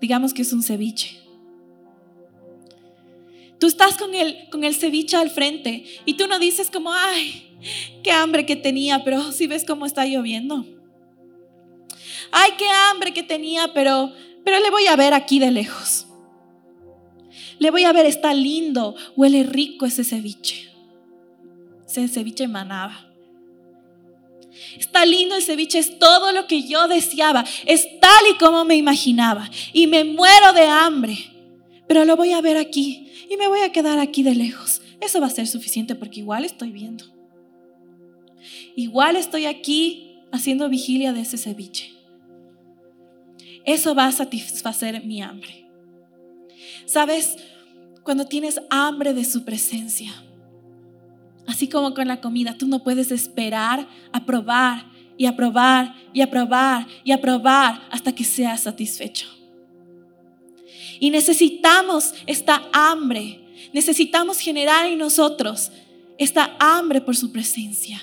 Digamos 0.00 0.34
que 0.34 0.42
es 0.42 0.52
un 0.52 0.62
ceviche. 0.62 1.18
Tú 3.58 3.66
estás 3.66 3.96
con 3.96 4.14
el, 4.14 4.48
con 4.50 4.64
el 4.64 4.74
ceviche 4.74 5.16
al 5.16 5.30
frente 5.30 5.84
y 6.04 6.14
tú 6.14 6.26
no 6.26 6.38
dices 6.38 6.70
como, 6.70 6.92
ay, 6.92 7.56
qué 8.02 8.10
hambre 8.10 8.44
que 8.44 8.56
tenía, 8.56 9.04
pero 9.04 9.32
si 9.32 9.46
ves 9.46 9.64
cómo 9.64 9.86
está 9.86 10.04
lloviendo. 10.04 10.66
Ay, 12.30 12.50
qué 12.58 12.68
hambre 12.68 13.14
que 13.14 13.22
tenía, 13.22 13.72
pero, 13.72 14.12
pero 14.44 14.60
le 14.60 14.70
voy 14.70 14.86
a 14.86 14.96
ver 14.96 15.14
aquí 15.14 15.38
de 15.38 15.50
lejos. 15.50 16.06
Le 17.58 17.70
voy 17.70 17.84
a 17.84 17.92
ver, 17.92 18.04
está 18.04 18.34
lindo, 18.34 18.96
huele 19.16 19.44
rico 19.44 19.86
ese 19.86 20.04
ceviche. 20.04 20.73
Ese 22.02 22.08
ceviche 22.08 22.48
manaba. 22.48 23.10
Está 24.78 25.04
lindo 25.04 25.36
el 25.36 25.42
ceviche, 25.42 25.78
es 25.78 25.98
todo 25.98 26.32
lo 26.32 26.46
que 26.46 26.62
yo 26.62 26.88
deseaba, 26.88 27.44
es 27.66 27.86
tal 28.00 28.24
y 28.30 28.38
como 28.38 28.64
me 28.64 28.76
imaginaba. 28.76 29.50
Y 29.72 29.86
me 29.86 30.04
muero 30.04 30.52
de 30.52 30.66
hambre, 30.66 31.16
pero 31.86 32.04
lo 32.04 32.16
voy 32.16 32.32
a 32.32 32.40
ver 32.40 32.56
aquí 32.56 33.10
y 33.28 33.36
me 33.36 33.48
voy 33.48 33.60
a 33.60 33.72
quedar 33.72 33.98
aquí 33.98 34.22
de 34.22 34.34
lejos. 34.34 34.80
Eso 35.00 35.20
va 35.20 35.26
a 35.26 35.30
ser 35.30 35.46
suficiente 35.46 35.94
porque 35.94 36.20
igual 36.20 36.44
estoy 36.44 36.70
viendo. 36.70 37.04
Igual 38.76 39.16
estoy 39.16 39.46
aquí 39.46 40.18
haciendo 40.32 40.68
vigilia 40.68 41.12
de 41.12 41.20
ese 41.20 41.38
ceviche. 41.38 41.92
Eso 43.64 43.94
va 43.94 44.06
a 44.06 44.12
satisfacer 44.12 45.04
mi 45.04 45.22
hambre. 45.22 45.66
¿Sabes? 46.86 47.36
Cuando 48.02 48.26
tienes 48.26 48.60
hambre 48.68 49.14
de 49.14 49.24
su 49.24 49.44
presencia, 49.44 50.12
así 51.46 51.68
como 51.68 51.94
con 51.94 52.08
la 52.08 52.20
comida, 52.20 52.56
tú 52.56 52.66
no 52.66 52.82
puedes 52.82 53.10
esperar 53.10 53.86
a 54.12 54.24
probar 54.24 54.86
y 55.16 55.26
a 55.26 55.36
probar 55.36 55.94
y 56.12 56.20
a 56.20 56.30
probar 56.30 56.86
y 57.04 57.12
a 57.12 57.20
probar 57.20 57.86
hasta 57.90 58.14
que 58.14 58.24
seas 58.24 58.62
satisfecho. 58.62 59.26
Y 61.00 61.10
necesitamos 61.10 62.14
esta 62.26 62.62
hambre, 62.72 63.40
necesitamos 63.72 64.38
generar 64.38 64.86
en 64.86 64.98
nosotros 64.98 65.70
esta 66.18 66.56
hambre 66.58 67.00
por 67.00 67.16
su 67.16 67.32
presencia. 67.32 68.02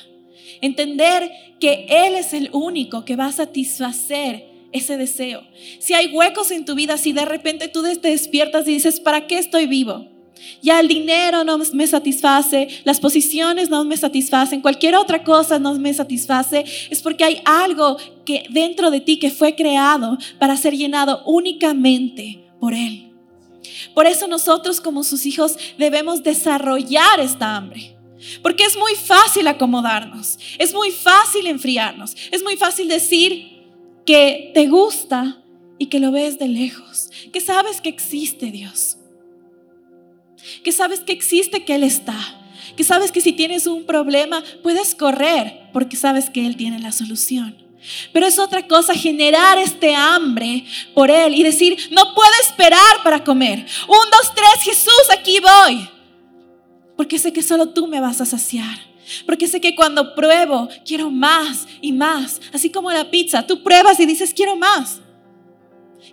Entender 0.62 1.32
que 1.60 1.88
Él 1.90 2.16
es 2.16 2.34
el 2.34 2.50
único 2.52 3.06
que 3.06 3.16
va 3.16 3.28
a 3.28 3.32
satisfacer 3.32 4.46
ese 4.72 4.98
deseo. 4.98 5.44
Si 5.80 5.94
hay 5.94 6.14
huecos 6.14 6.52
en 6.52 6.66
tu 6.66 6.76
vida, 6.76 6.98
si 6.98 7.14
de 7.14 7.26
repente 7.26 7.68
tú 7.68 7.84
te 7.84 8.10
despiertas 8.10 8.68
y 8.68 8.74
dices, 8.74 9.00
¿para 9.00 9.28
qué 9.28 9.38
estoy 9.38 9.66
vivo? 9.66 10.11
Ya 10.62 10.80
el 10.80 10.88
dinero 10.88 11.44
no 11.44 11.58
me 11.58 11.88
satisface, 11.88 12.68
las 12.84 13.00
posiciones 13.00 13.70
no 13.70 13.84
me 13.84 13.98
satisfacen, 13.98 14.62
cualquier 14.62 14.96
otra 14.96 15.24
cosa 15.24 15.60
no 15.60 15.74
me 15.76 15.94
satisface, 15.94 16.66
es 16.90 17.02
porque 17.02 17.24
hay 17.24 17.42
algo 17.46 17.98
que 18.26 18.46
dentro 18.50 18.92
de 18.92 19.02
ti 19.02 19.20
que 19.20 19.32
fue 19.32 19.56
creado 19.56 20.18
para 20.40 20.58
ser 20.58 20.76
llenado 20.76 21.24
únicamente 21.26 22.44
por 22.60 22.74
Él. 22.74 23.12
Por 23.94 24.08
eso 24.08 24.28
nosotros 24.28 24.82
como 24.82 25.04
sus 25.04 25.26
hijos 25.26 25.58
debemos 25.78 26.24
desarrollar 26.24 27.20
esta 27.20 27.56
hambre. 27.56 27.98
Porque 28.44 28.64
es 28.64 28.78
muy 28.78 28.94
fácil 28.94 29.48
acomodarnos, 29.48 30.38
es 30.60 30.76
muy 30.76 30.92
fácil 30.92 31.48
enfriarnos, 31.48 32.16
es 32.30 32.44
muy 32.44 32.56
fácil 32.56 32.88
decir, 32.88 33.62
que 34.06 34.52
te 34.54 34.68
gusta 34.68 35.44
y 35.78 35.88
que 35.88 36.00
lo 36.00 36.12
ves 36.12 36.40
de 36.40 36.48
lejos, 36.48 37.10
que 37.32 37.42
sabes 37.42 37.82
que 37.82 37.90
existe 37.90 38.52
Dios, 38.52 38.98
que 40.64 40.72
sabes 40.72 41.02
que 41.02 41.14
existe 41.14 41.64
que 41.64 41.76
Él 41.76 41.84
está, 41.84 42.18
que 42.76 42.84
sabes 42.84 43.12
que 43.12 43.22
si 43.22 43.34
tienes 43.34 43.68
un 43.68 43.86
problema 43.86 44.44
puedes 44.64 44.96
correr 44.96 45.70
porque 45.74 45.96
sabes 45.96 46.30
que 46.30 46.46
Él 46.46 46.56
tiene 46.56 46.80
la 46.80 46.92
solución. 46.92 47.58
Pero 48.14 48.28
es 48.28 48.38
otra 48.38 48.68
cosa 48.68 48.94
generar 48.94 49.58
este 49.58 49.96
hambre 49.96 50.66
por 50.94 51.10
Él 51.10 51.34
y 51.34 51.44
decir, 51.44 51.78
no 51.92 52.14
puedo 52.14 52.32
esperar 52.42 53.04
para 53.04 53.24
comer. 53.24 53.66
Un, 53.88 54.10
dos, 54.12 54.34
tres, 54.36 54.64
Jesús, 54.64 55.04
aquí 55.12 55.40
voy. 55.40 55.90
Porque 56.96 57.18
sé 57.18 57.34
que 57.34 57.42
solo 57.42 57.70
tú 57.70 57.88
me 57.88 58.00
vas 58.00 58.22
a 58.22 58.26
saciar. 58.26 58.92
Porque 59.26 59.48
sé 59.48 59.60
que 59.60 59.76
cuando 59.76 60.14
pruebo, 60.14 60.70
quiero 60.86 61.10
más 61.10 61.68
y 61.82 61.92
más. 61.92 62.40
Así 62.54 62.70
como 62.70 62.92
la 62.92 63.10
pizza, 63.10 63.48
tú 63.48 63.64
pruebas 63.64 64.00
y 64.00 64.06
dices, 64.06 64.34
quiero 64.34 64.56
más. 64.56 65.02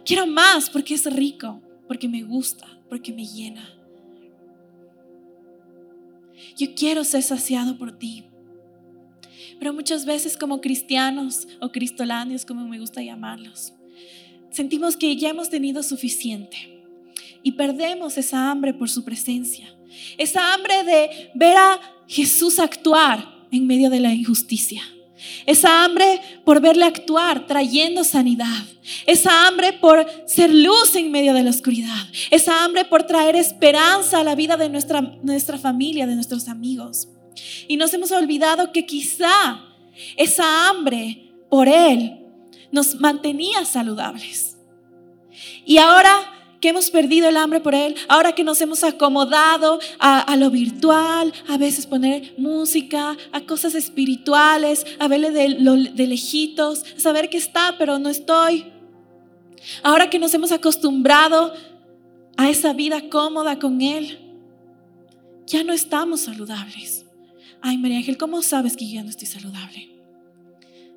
Quiero 0.04 0.26
más 0.26 0.70
porque 0.70 0.94
es 0.94 1.04
rico, 1.12 1.60
porque 1.86 2.08
me 2.08 2.22
gusta, 2.22 2.66
porque 2.88 3.12
me 3.12 3.26
llena. 3.26 3.77
Yo 6.58 6.74
quiero 6.74 7.04
ser 7.04 7.22
saciado 7.22 7.78
por 7.78 7.96
ti. 7.98 8.24
Pero 9.58 9.72
muchas 9.72 10.04
veces 10.04 10.36
como 10.36 10.60
cristianos 10.60 11.46
o 11.60 11.70
cristolanios, 11.70 12.44
como 12.44 12.66
me 12.66 12.78
gusta 12.78 13.02
llamarlos, 13.02 13.72
sentimos 14.50 14.96
que 14.96 15.16
ya 15.16 15.30
hemos 15.30 15.50
tenido 15.50 15.82
suficiente 15.82 16.82
y 17.42 17.52
perdemos 17.52 18.18
esa 18.18 18.50
hambre 18.50 18.74
por 18.74 18.90
su 18.90 19.04
presencia. 19.04 19.74
Esa 20.16 20.52
hambre 20.52 20.84
de 20.84 21.30
ver 21.34 21.56
a 21.56 21.80
Jesús 22.08 22.58
actuar 22.58 23.46
en 23.50 23.66
medio 23.66 23.88
de 23.88 24.00
la 24.00 24.12
injusticia. 24.12 24.82
Esa 25.46 25.84
hambre 25.84 26.20
por 26.44 26.60
verle 26.60 26.84
actuar 26.84 27.46
trayendo 27.46 28.04
sanidad. 28.04 28.64
Esa 29.06 29.46
hambre 29.46 29.72
por 29.74 30.06
ser 30.26 30.52
luz 30.54 30.94
en 30.94 31.10
medio 31.10 31.34
de 31.34 31.42
la 31.42 31.50
oscuridad. 31.50 32.06
Esa 32.30 32.64
hambre 32.64 32.84
por 32.84 33.04
traer 33.04 33.36
esperanza 33.36 34.20
a 34.20 34.24
la 34.24 34.34
vida 34.34 34.56
de 34.56 34.68
nuestra, 34.68 35.00
nuestra 35.00 35.58
familia, 35.58 36.06
de 36.06 36.14
nuestros 36.14 36.48
amigos. 36.48 37.08
Y 37.66 37.76
nos 37.76 37.92
hemos 37.94 38.10
olvidado 38.12 38.72
que 38.72 38.86
quizá 38.86 39.64
esa 40.16 40.68
hambre 40.68 41.32
por 41.50 41.68
Él 41.68 42.26
nos 42.70 42.94
mantenía 42.96 43.64
saludables. 43.64 44.56
Y 45.64 45.78
ahora 45.78 46.37
que 46.60 46.70
hemos 46.70 46.90
perdido 46.90 47.28
el 47.28 47.36
hambre 47.36 47.60
por 47.60 47.74
Él, 47.74 47.94
ahora 48.08 48.34
que 48.34 48.44
nos 48.44 48.60
hemos 48.60 48.82
acomodado 48.82 49.78
a, 49.98 50.36
lo 50.36 50.50
virtual, 50.50 51.32
a 51.46 51.56
veces 51.56 51.86
poner 51.86 52.34
música, 52.36 53.16
a 53.32 53.40
cosas 53.42 53.74
espirituales, 53.74 54.84
a 54.98 55.08
verle 55.08 55.30
de, 55.30 55.90
de 55.94 56.06
lejitos, 56.06 56.84
saber 56.96 57.30
que 57.30 57.36
está, 57.36 57.76
pero 57.78 57.98
no 57.98 58.08
estoy. 58.08 58.72
Ahora 59.82 60.10
que 60.10 60.18
nos 60.18 60.34
hemos 60.34 60.52
acostumbrado 60.52 61.52
a 62.36 62.48
esa 62.50 62.72
vida 62.72 63.08
cómoda 63.08 63.58
con 63.58 63.80
Él, 63.80 64.18
ya 65.46 65.64
no 65.64 65.72
estamos 65.72 66.20
saludables. 66.20 67.06
Ay, 67.60 67.78
María 67.78 67.98
Ángel, 67.98 68.18
¿cómo 68.18 68.42
sabes 68.42 68.76
que 68.76 68.88
ya 68.88 69.02
no 69.02 69.10
estoy 69.10 69.26
saludable? 69.26 69.90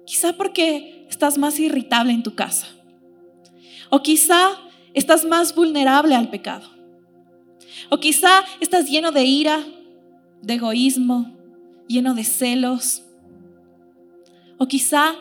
Quizá 0.05 0.33
porque 0.33 1.07
estás 1.09 1.37
más 1.37 1.59
irritable 1.59 2.11
en 2.11 2.23
tu 2.23 2.35
casa. 2.35 2.67
O 3.89 4.01
quizá 4.01 4.59
estás 4.93 5.25
más 5.25 5.55
vulnerable 5.55 6.15
al 6.15 6.29
pecado. 6.29 6.67
O 7.89 7.97
quizá 7.97 8.43
estás 8.59 8.89
lleno 8.89 9.11
de 9.11 9.23
ira, 9.23 9.59
de 10.41 10.53
egoísmo, 10.55 11.35
lleno 11.87 12.13
de 12.13 12.23
celos. 12.23 13.03
O 14.57 14.67
quizá 14.67 15.15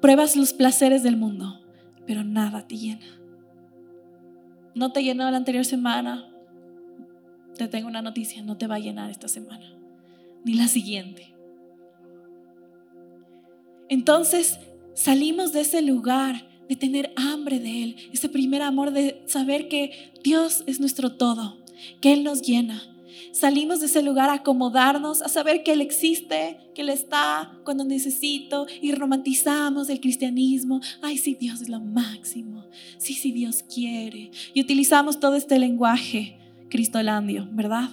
pruebas 0.00 0.36
los 0.36 0.52
placeres 0.52 1.02
del 1.02 1.16
mundo, 1.16 1.60
pero 2.06 2.24
nada 2.24 2.66
te 2.66 2.76
llena. 2.76 3.20
No 4.74 4.92
te 4.92 5.02
llenó 5.02 5.30
la 5.30 5.36
anterior 5.36 5.64
semana. 5.64 6.26
Te 7.56 7.68
tengo 7.68 7.88
una 7.88 8.02
noticia, 8.02 8.42
no 8.42 8.56
te 8.56 8.66
va 8.66 8.76
a 8.76 8.80
llenar 8.80 9.10
esta 9.10 9.28
semana, 9.28 9.74
ni 10.44 10.54
la 10.54 10.68
siguiente. 10.68 11.34
Entonces 13.88 14.58
salimos 14.94 15.52
de 15.52 15.60
ese 15.60 15.82
lugar 15.82 16.49
de 16.70 16.76
tener 16.76 17.12
hambre 17.16 17.58
de 17.58 17.82
Él, 17.82 17.96
ese 18.12 18.28
primer 18.28 18.62
amor 18.62 18.92
de 18.92 19.24
saber 19.26 19.66
que 19.66 20.12
Dios 20.22 20.62
es 20.68 20.78
nuestro 20.78 21.16
todo, 21.16 21.58
que 22.00 22.12
Él 22.12 22.22
nos 22.22 22.42
llena. 22.42 22.80
Salimos 23.32 23.80
de 23.80 23.86
ese 23.86 24.02
lugar 24.02 24.30
a 24.30 24.34
acomodarnos, 24.34 25.20
a 25.20 25.28
saber 25.28 25.64
que 25.64 25.72
Él 25.72 25.80
existe, 25.80 26.58
que 26.72 26.82
Él 26.82 26.90
está 26.90 27.58
cuando 27.64 27.84
necesito 27.84 28.68
y 28.80 28.92
romantizamos 28.92 29.88
el 29.88 30.00
cristianismo. 30.00 30.80
Ay, 31.02 31.18
sí, 31.18 31.34
Dios 31.34 31.60
es 31.60 31.68
lo 31.68 31.80
máximo. 31.80 32.64
Sí, 32.98 33.14
sí, 33.14 33.32
Dios 33.32 33.64
quiere. 33.64 34.30
Y 34.54 34.60
utilizamos 34.60 35.18
todo 35.18 35.34
este 35.34 35.58
lenguaje 35.58 36.38
cristolandio, 36.68 37.48
¿verdad? 37.50 37.90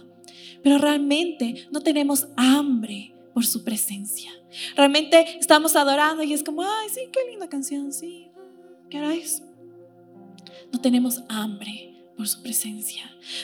Pero 0.62 0.78
realmente 0.78 1.68
no 1.72 1.82
tenemos 1.82 2.28
hambre 2.36 3.12
por 3.34 3.44
su 3.44 3.64
presencia. 3.64 4.32
Realmente 4.76 5.40
estamos 5.40 5.76
adorando 5.76 6.22
y 6.22 6.34
es 6.34 6.44
como, 6.44 6.62
ay, 6.62 6.90
sí, 6.94 7.02
qué 7.12 7.20
linda 7.32 7.50
canción, 7.50 7.92
sí, 7.92 8.28
¿Qué 8.90 9.00
no 10.72 10.82
tenemos 10.82 11.24
hambre 11.30 11.94
por 12.16 12.28
su 12.28 12.42
presencia. 12.42 13.04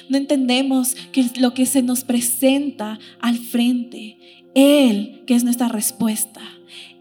No 0.09 0.17
entendemos 0.17 0.95
que 1.11 1.29
lo 1.39 1.53
que 1.53 1.65
se 1.65 1.83
nos 1.83 2.03
presenta 2.03 2.99
al 3.19 3.37
frente, 3.37 4.17
Él 4.55 5.23
que 5.27 5.35
es 5.35 5.43
nuestra 5.43 5.69
respuesta, 5.69 6.41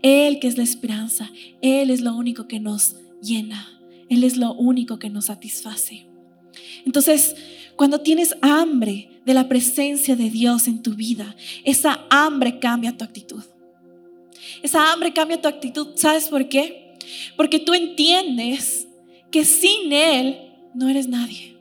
Él 0.02 0.38
que 0.38 0.48
es 0.48 0.58
la 0.58 0.62
esperanza, 0.62 1.30
Él 1.62 1.90
es 1.90 2.02
lo 2.02 2.14
único 2.14 2.46
que 2.46 2.60
nos 2.60 2.96
llena, 3.22 3.80
Él 4.10 4.22
es 4.22 4.36
lo 4.36 4.52
único 4.54 4.98
que 4.98 5.10
nos 5.10 5.26
satisface. 5.26 6.06
Entonces, 6.84 7.34
cuando 7.76 8.00
tienes 8.00 8.36
hambre 8.42 9.08
de 9.24 9.34
la 9.34 9.48
presencia 9.48 10.14
de 10.14 10.30
Dios 10.30 10.68
en 10.68 10.82
tu 10.82 10.94
vida, 10.94 11.34
esa 11.64 12.06
hambre 12.10 12.58
cambia 12.58 12.96
tu 12.96 13.04
actitud. 13.04 13.42
Esa 14.62 14.92
hambre 14.92 15.12
cambia 15.12 15.40
tu 15.40 15.48
actitud. 15.48 15.88
¿Sabes 15.96 16.28
por 16.28 16.48
qué? 16.48 16.81
Porque 17.36 17.58
tú 17.58 17.74
entiendes 17.74 18.88
que 19.30 19.44
sin 19.44 19.92
Él 19.92 20.38
no 20.74 20.88
eres 20.88 21.08
nadie. 21.08 21.52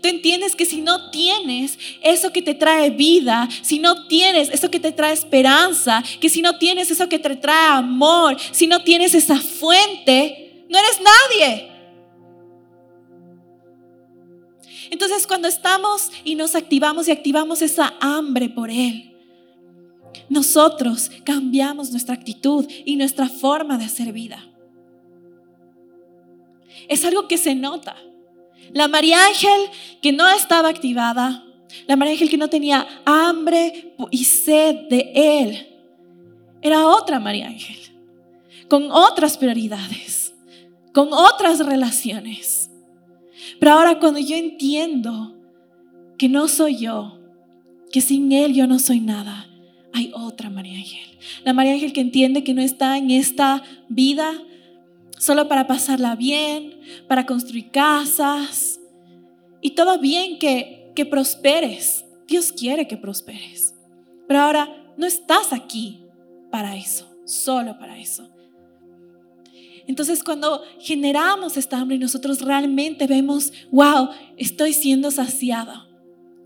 Tú 0.00 0.08
entiendes 0.08 0.54
que 0.54 0.66
si 0.66 0.80
no 0.80 1.10
tienes 1.10 1.78
eso 2.02 2.32
que 2.32 2.42
te 2.42 2.54
trae 2.54 2.90
vida, 2.90 3.48
si 3.62 3.78
no 3.78 4.06
tienes 4.06 4.48
eso 4.50 4.70
que 4.70 4.80
te 4.80 4.92
trae 4.92 5.12
esperanza, 5.12 6.02
que 6.20 6.28
si 6.28 6.42
no 6.42 6.58
tienes 6.58 6.90
eso 6.90 7.08
que 7.08 7.18
te 7.18 7.36
trae 7.36 7.68
amor, 7.70 8.36
si 8.52 8.66
no 8.66 8.82
tienes 8.82 9.14
esa 9.14 9.36
fuente, 9.36 10.64
no 10.68 10.78
eres 10.78 11.00
nadie. 11.00 11.68
Entonces 14.90 15.26
cuando 15.26 15.48
estamos 15.48 16.10
y 16.24 16.34
nos 16.34 16.54
activamos 16.54 17.08
y 17.08 17.12
activamos 17.12 17.62
esa 17.62 17.94
hambre 18.00 18.48
por 18.48 18.70
Él, 18.70 19.17
nosotros 20.28 21.10
cambiamos 21.24 21.90
nuestra 21.90 22.14
actitud 22.14 22.66
y 22.84 22.96
nuestra 22.96 23.28
forma 23.28 23.78
de 23.78 23.84
hacer 23.84 24.12
vida. 24.12 24.44
Es 26.88 27.04
algo 27.04 27.28
que 27.28 27.38
se 27.38 27.54
nota. 27.54 27.96
La 28.72 28.88
María 28.88 29.24
Ángel 29.26 29.70
que 30.02 30.12
no 30.12 30.28
estaba 30.28 30.68
activada, 30.68 31.44
la 31.86 31.96
María 31.96 32.12
Ángel 32.12 32.30
que 32.30 32.38
no 32.38 32.48
tenía 32.48 32.86
hambre 33.04 33.94
y 34.10 34.24
sed 34.24 34.88
de 34.88 35.12
Él, 35.14 35.68
era 36.60 36.86
otra 36.86 37.20
María 37.20 37.46
Ángel, 37.46 37.76
con 38.68 38.90
otras 38.90 39.38
prioridades, 39.38 40.34
con 40.92 41.12
otras 41.12 41.64
relaciones. 41.64 42.70
Pero 43.58 43.72
ahora 43.72 43.98
cuando 43.98 44.20
yo 44.20 44.36
entiendo 44.36 45.34
que 46.18 46.28
no 46.28 46.48
soy 46.48 46.78
yo, 46.78 47.18
que 47.90 48.00
sin 48.00 48.32
Él 48.32 48.54
yo 48.54 48.66
no 48.66 48.78
soy 48.78 49.00
nada, 49.00 49.47
hay 49.92 50.12
otra 50.14 50.50
María 50.50 50.78
Ángel. 50.78 51.18
La 51.44 51.52
María 51.52 51.72
Ángel 51.72 51.92
que 51.92 52.00
entiende 52.00 52.44
que 52.44 52.54
no 52.54 52.62
está 52.62 52.98
en 52.98 53.10
esta 53.10 53.62
vida 53.88 54.32
solo 55.18 55.48
para 55.48 55.66
pasarla 55.66 56.16
bien, 56.16 56.78
para 57.06 57.26
construir 57.26 57.70
casas. 57.70 58.80
Y 59.60 59.70
todo 59.70 59.98
bien 59.98 60.38
que, 60.38 60.92
que 60.94 61.04
prosperes. 61.04 62.04
Dios 62.26 62.52
quiere 62.52 62.86
que 62.86 62.96
prosperes. 62.96 63.74
Pero 64.26 64.40
ahora 64.40 64.92
no 64.96 65.06
estás 65.06 65.52
aquí 65.52 66.00
para 66.50 66.76
eso, 66.76 67.08
solo 67.24 67.78
para 67.78 67.98
eso. 67.98 68.28
Entonces 69.86 70.22
cuando 70.22 70.62
generamos 70.78 71.56
esta 71.56 71.78
hambre 71.78 71.96
y 71.96 72.00
nosotros 72.00 72.42
realmente 72.42 73.06
vemos, 73.06 73.52
wow, 73.70 74.10
estoy 74.36 74.74
siendo 74.74 75.10
saciada, 75.10 75.88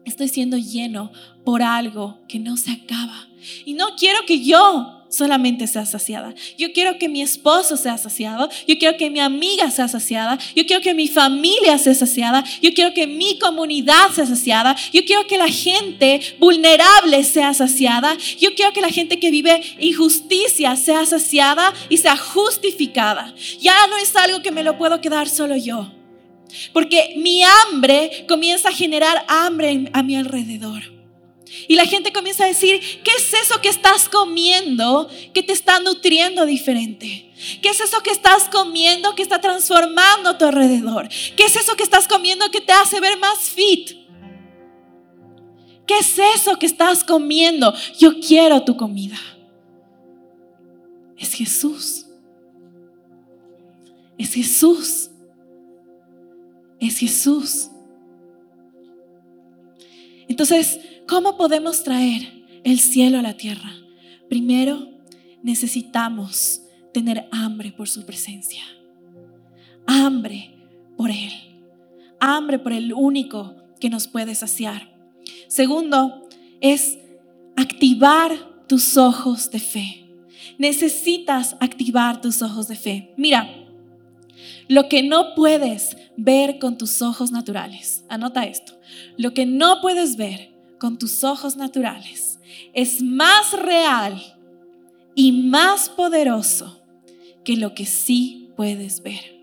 estoy 0.04 0.28
siendo 0.28 0.56
lleno 0.56 1.11
por 1.44 1.61
algo 1.61 2.20
que 2.28 2.38
no 2.38 2.56
se 2.56 2.70
acaba. 2.70 3.31
Y 3.64 3.75
no 3.75 3.96
quiero 3.96 4.25
que 4.26 4.40
yo 4.40 5.02
solamente 5.12 5.66
sea 5.66 5.84
saciada. 5.87 6.34
Yo 6.56 6.72
quiero 6.72 6.99
que 6.99 7.08
mi 7.08 7.22
esposo 7.22 7.76
sea 7.76 7.99
saciado. 7.99 8.49
Yo 8.66 8.78
quiero 8.78 8.96
que 8.96 9.11
mi 9.11 9.20
amiga 9.20 9.70
sea 9.70 9.87
saciada. 9.88 10.38
Yo 10.56 10.66
quiero 10.66 10.82
que 10.82 10.94
mi 10.94 11.06
familia 11.06 11.78
sea 11.78 11.94
saciada. 11.94 12.44
Yo 12.62 12.72
quiero 12.72 12.94
que 12.94 13.06
mi 13.06 13.38
comunidad 13.38 14.11
sea 14.14 14.26
saciada. 14.26 14.75
Yo 14.92 15.04
quiero 15.04 15.26
que 15.26 15.38
la 15.38 15.49
gente 15.49 16.20
vulnerable 16.38 17.24
sea 17.24 17.52
saciada. 17.55 18.16
Yo 18.40 18.55
quiero 18.55 18.72
que 18.72 18.81
la 18.81 18.88
gente 18.88 19.18
que 19.18 19.31
vive 19.31 19.62
injusticia 19.78 20.76
sea 20.76 21.05
saciada 21.05 21.72
y 21.88 21.98
sea 21.98 22.16
justificada. 22.16 23.35
Ya 23.61 23.87
no 23.88 23.98
es 23.98 24.16
algo 24.16 24.42
que 24.42 24.50
me 24.50 24.64
lo 24.64 24.78
puedo 24.78 25.00
quedar 25.00 25.28
solo 25.28 25.57
yo. 25.57 25.92
Porque 26.72 27.14
mi 27.16 27.42
hambre 27.42 28.24
comienza 28.28 28.70
a 28.70 28.72
generar 28.72 29.24
hambre 29.28 29.90
a 29.92 30.02
mi 30.02 30.16
alrededor. 30.16 31.01
Y 31.68 31.74
la 31.76 31.86
gente 31.86 32.12
comienza 32.12 32.44
a 32.44 32.48
decir, 32.48 32.80
¿qué 33.02 33.10
es 33.16 33.34
eso 33.34 33.60
que 33.60 33.68
estás 33.68 34.08
comiendo 34.08 35.08
que 35.34 35.42
te 35.42 35.52
está 35.52 35.80
nutriendo 35.80 36.46
diferente? 36.46 37.30
¿Qué 37.60 37.68
es 37.68 37.80
eso 37.80 38.02
que 38.02 38.10
estás 38.10 38.48
comiendo 38.48 39.14
que 39.14 39.22
está 39.22 39.40
transformando 39.40 40.36
tu 40.36 40.46
alrededor? 40.46 41.08
¿Qué 41.36 41.44
es 41.44 41.56
eso 41.56 41.76
que 41.76 41.82
estás 41.82 42.08
comiendo 42.08 42.50
que 42.50 42.60
te 42.60 42.72
hace 42.72 43.00
ver 43.00 43.18
más 43.18 43.38
fit? 43.40 43.90
¿Qué 45.86 45.98
es 45.98 46.18
eso 46.36 46.58
que 46.58 46.66
estás 46.66 47.04
comiendo? 47.04 47.74
Yo 47.98 48.18
quiero 48.20 48.62
tu 48.64 48.76
comida. 48.76 49.18
Es 51.18 51.34
Jesús. 51.34 52.06
Es 54.16 54.32
Jesús. 54.34 55.10
Es 56.80 56.98
Jesús. 56.98 57.68
Entonces, 60.28 60.78
¿Cómo 61.12 61.37
podemos 61.37 61.85
traer 61.85 62.42
el 62.64 62.81
cielo 62.81 63.18
a 63.18 63.22
la 63.22 63.37
tierra? 63.37 63.70
Primero, 64.31 64.88
necesitamos 65.42 66.62
tener 66.94 67.29
hambre 67.31 67.70
por 67.70 67.87
su 67.87 68.07
presencia. 68.07 68.62
Hambre 69.87 70.55
por 70.96 71.11
Él. 71.11 71.31
Hambre 72.18 72.59
por 72.59 72.72
el 72.72 72.94
único 72.94 73.55
que 73.79 73.90
nos 73.90 74.09
puede 74.09 74.35
saciar. 74.35 74.90
Segundo, 75.48 76.31
es 76.62 76.96
activar 77.59 78.64
tus 78.66 78.96
ojos 78.96 79.51
de 79.51 79.59
fe. 79.59 80.07
Necesitas 80.57 81.57
activar 81.61 82.22
tus 82.22 82.40
ojos 82.40 82.68
de 82.68 82.77
fe. 82.77 83.12
Mira, 83.18 83.55
lo 84.66 84.88
que 84.88 85.03
no 85.03 85.35
puedes 85.35 85.94
ver 86.16 86.59
con 86.59 86.79
tus 86.79 87.03
ojos 87.03 87.33
naturales, 87.33 88.03
anota 88.09 88.44
esto, 88.44 88.81
lo 89.18 89.35
que 89.35 89.44
no 89.44 89.83
puedes 89.83 90.16
ver 90.16 90.51
con 90.83 90.99
tus 90.99 91.23
ojos 91.23 91.57
naturales 91.57 92.40
es 92.75 93.03
más 93.03 93.53
real 93.53 94.21
y 95.14 95.31
más 95.31 95.88
poderoso 95.88 96.83
que 97.45 97.57
lo 97.57 97.73
que 97.73 97.87
sí 97.87 98.51
puedes 98.57 99.01
ver. 99.01 99.40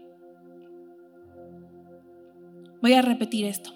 Voy 2.81 2.91
a 2.91 3.01
repetir 3.01 3.45
esto. 3.45 3.73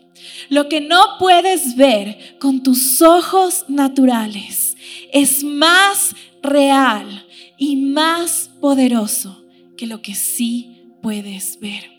Lo 0.49 0.67
que 0.67 0.81
no 0.81 0.99
puedes 1.19 1.77
ver 1.77 2.37
con 2.37 2.63
tus 2.63 3.01
ojos 3.01 3.63
naturales 3.69 4.75
es 5.13 5.45
más 5.45 6.17
real 6.41 7.25
y 7.57 7.77
más 7.77 8.51
poderoso 8.59 9.41
que 9.77 9.87
lo 9.87 10.01
que 10.01 10.15
sí 10.15 10.91
puedes 11.01 11.61
ver. 11.61 11.89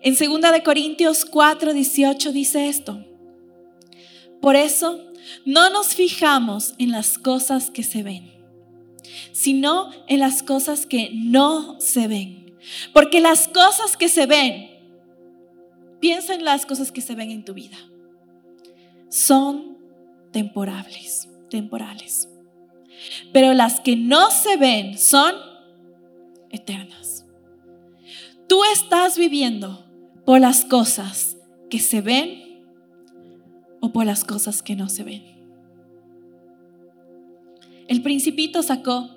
En 0.00 0.14
2 0.14 0.50
de 0.50 0.62
Corintios 0.62 1.26
4, 1.26 1.74
18 1.74 2.32
dice 2.32 2.70
esto. 2.70 3.11
Por 4.42 4.56
eso, 4.56 4.98
no 5.46 5.70
nos 5.70 5.94
fijamos 5.94 6.74
en 6.78 6.90
las 6.90 7.16
cosas 7.16 7.70
que 7.70 7.84
se 7.84 8.02
ven, 8.02 8.32
sino 9.30 9.90
en 10.08 10.18
las 10.18 10.42
cosas 10.42 10.84
que 10.84 11.10
no 11.14 11.80
se 11.80 12.08
ven. 12.08 12.56
Porque 12.92 13.20
las 13.20 13.46
cosas 13.46 13.96
que 13.96 14.08
se 14.08 14.26
ven, 14.26 14.68
piensa 16.00 16.34
en 16.34 16.44
las 16.44 16.66
cosas 16.66 16.90
que 16.90 17.00
se 17.00 17.14
ven 17.14 17.30
en 17.30 17.44
tu 17.44 17.54
vida, 17.54 17.78
son 19.08 19.78
temporales, 20.32 21.28
temporales. 21.48 22.28
Pero 23.32 23.54
las 23.54 23.78
que 23.78 23.94
no 23.94 24.32
se 24.32 24.56
ven 24.56 24.98
son 24.98 25.36
eternas. 26.50 27.26
Tú 28.48 28.64
estás 28.72 29.16
viviendo 29.16 29.86
por 30.26 30.40
las 30.40 30.64
cosas 30.64 31.36
que 31.70 31.78
se 31.78 32.00
ven 32.00 32.41
o 33.82 33.92
por 33.92 34.06
las 34.06 34.24
cosas 34.24 34.62
que 34.62 34.76
no 34.76 34.88
se 34.88 35.02
ven. 35.02 35.24
El 37.88 38.00
principito 38.00 38.62
sacó 38.62 39.10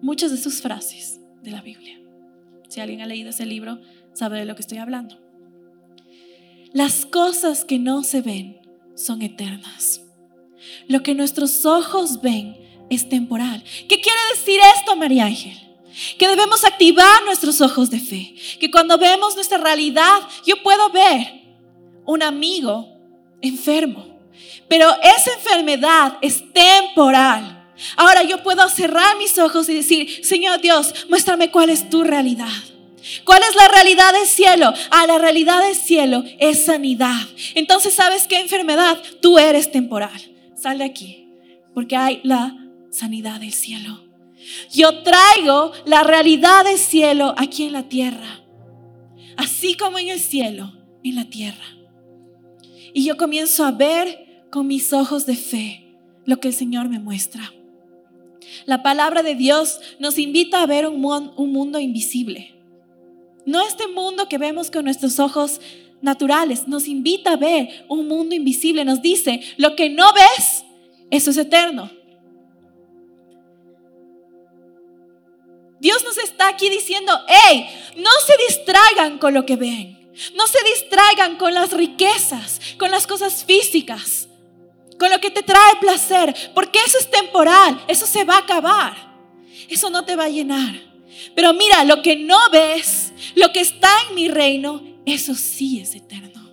muchas 0.00 0.30
de 0.30 0.38
sus 0.38 0.62
frases 0.62 1.20
de 1.42 1.50
la 1.50 1.60
Biblia. 1.60 2.00
Si 2.68 2.80
alguien 2.80 3.02
ha 3.02 3.06
leído 3.06 3.30
ese 3.30 3.44
libro, 3.44 3.80
sabe 4.14 4.38
de 4.38 4.46
lo 4.46 4.56
que 4.56 4.62
estoy 4.62 4.78
hablando. 4.78 5.18
Las 6.72 7.04
cosas 7.04 7.66
que 7.66 7.78
no 7.78 8.02
se 8.02 8.22
ven 8.22 8.60
son 8.94 9.20
eternas. 9.20 10.02
Lo 10.88 11.02
que 11.02 11.14
nuestros 11.14 11.66
ojos 11.66 12.22
ven 12.22 12.56
es 12.88 13.10
temporal. 13.10 13.62
¿Qué 13.88 14.00
quiere 14.00 14.18
decir 14.34 14.58
esto, 14.78 14.96
María 14.96 15.26
Ángel? 15.26 15.56
Que 16.16 16.28
debemos 16.28 16.64
activar 16.64 17.24
nuestros 17.26 17.60
ojos 17.60 17.90
de 17.90 18.00
fe. 18.00 18.34
Que 18.58 18.70
cuando 18.70 18.96
vemos 18.96 19.34
nuestra 19.34 19.58
realidad, 19.58 20.18
yo 20.46 20.62
puedo 20.62 20.90
ver 20.90 21.42
un 22.06 22.22
amigo 22.22 22.97
enfermo. 23.40 24.18
Pero 24.68 24.90
esa 25.02 25.32
enfermedad 25.34 26.18
es 26.20 26.52
temporal. 26.52 27.54
Ahora 27.96 28.22
yo 28.22 28.42
puedo 28.42 28.68
cerrar 28.68 29.16
mis 29.18 29.38
ojos 29.38 29.68
y 29.68 29.74
decir, 29.74 30.24
Señor 30.24 30.60
Dios, 30.60 31.06
muéstrame 31.08 31.50
cuál 31.50 31.70
es 31.70 31.88
tu 31.88 32.04
realidad. 32.04 32.48
¿Cuál 33.24 33.42
es 33.48 33.54
la 33.54 33.68
realidad 33.68 34.12
del 34.12 34.26
cielo? 34.26 34.72
Ah, 34.90 35.06
la 35.06 35.18
realidad 35.18 35.62
del 35.62 35.74
cielo 35.74 36.24
es 36.38 36.66
sanidad. 36.66 37.26
Entonces, 37.54 37.94
¿sabes 37.94 38.26
qué 38.26 38.40
enfermedad? 38.40 39.00
Tú 39.22 39.38
eres 39.38 39.70
temporal. 39.70 40.20
Sal 40.56 40.78
de 40.78 40.84
aquí, 40.84 41.28
porque 41.74 41.96
hay 41.96 42.20
la 42.24 42.56
sanidad 42.90 43.40
del 43.40 43.52
cielo. 43.52 44.04
Yo 44.72 45.02
traigo 45.02 45.72
la 45.84 46.02
realidad 46.02 46.64
del 46.64 46.78
cielo 46.78 47.34
aquí 47.36 47.64
en 47.64 47.72
la 47.72 47.84
tierra, 47.84 48.40
así 49.36 49.74
como 49.74 49.98
en 49.98 50.08
el 50.08 50.20
cielo, 50.20 50.72
en 51.04 51.16
la 51.16 51.24
tierra. 51.24 51.77
Y 52.92 53.04
yo 53.04 53.16
comienzo 53.16 53.64
a 53.64 53.70
ver 53.70 54.44
con 54.50 54.66
mis 54.66 54.92
ojos 54.92 55.26
de 55.26 55.36
fe 55.36 55.84
lo 56.24 56.40
que 56.40 56.48
el 56.48 56.54
Señor 56.54 56.88
me 56.88 56.98
muestra. 56.98 57.52
La 58.64 58.82
palabra 58.82 59.22
de 59.22 59.34
Dios 59.34 59.80
nos 59.98 60.18
invita 60.18 60.62
a 60.62 60.66
ver 60.66 60.86
un, 60.86 61.00
mundo 61.00 61.78
invisible. 61.78 62.54
No 63.46 63.62
este 63.62 63.86
mundo 63.88 64.28
que 64.28 64.38
vemos 64.38 64.70
con 64.70 64.84
nuestros 64.84 65.18
ojos 65.18 65.60
naturales, 66.00 66.68
nos 66.68 66.86
invita 66.86 67.32
a 67.32 67.36
ver 67.36 67.86
un 67.88 68.08
mundo 68.08 68.34
invisible. 68.34 68.84
Nos 68.84 69.02
dice, 69.02 69.40
lo 69.56 69.74
que 69.74 69.90
no 69.90 70.12
ves, 70.12 70.64
eso 71.10 71.30
es 71.30 71.36
eterno. 71.36 71.90
Dios 75.80 76.02
nos 76.04 76.18
está 76.18 76.48
aquí 76.48 76.68
diciendo, 76.68 77.12
hey, 77.28 77.66
no 77.96 78.10
se 78.26 78.34
distraigan 78.48 79.18
con 79.18 79.32
lo 79.32 79.46
que 79.46 79.56
ven. 79.56 79.97
No 80.34 80.46
se 80.46 80.58
distraigan 80.74 81.36
con 81.36 81.54
las 81.54 81.72
riquezas, 81.72 82.60
con 82.78 82.90
las 82.90 83.06
cosas 83.06 83.44
físicas, 83.44 84.28
con 84.98 85.10
lo 85.10 85.20
que 85.20 85.30
te 85.30 85.42
trae 85.42 85.76
placer, 85.80 86.34
porque 86.54 86.78
eso 86.84 86.98
es 86.98 87.10
temporal, 87.10 87.82
eso 87.88 88.06
se 88.06 88.24
va 88.24 88.36
a 88.36 88.40
acabar. 88.40 89.08
Eso 89.68 89.90
no 89.90 90.04
te 90.04 90.16
va 90.16 90.24
a 90.24 90.30
llenar. 90.30 90.74
Pero 91.34 91.52
mira, 91.52 91.84
lo 91.84 92.02
que 92.02 92.16
no 92.16 92.38
ves, 92.50 93.12
lo 93.34 93.52
que 93.52 93.60
está 93.60 93.90
en 94.08 94.14
mi 94.14 94.28
reino, 94.28 94.82
eso 95.06 95.34
sí 95.34 95.80
es 95.80 95.94
eterno. 95.94 96.50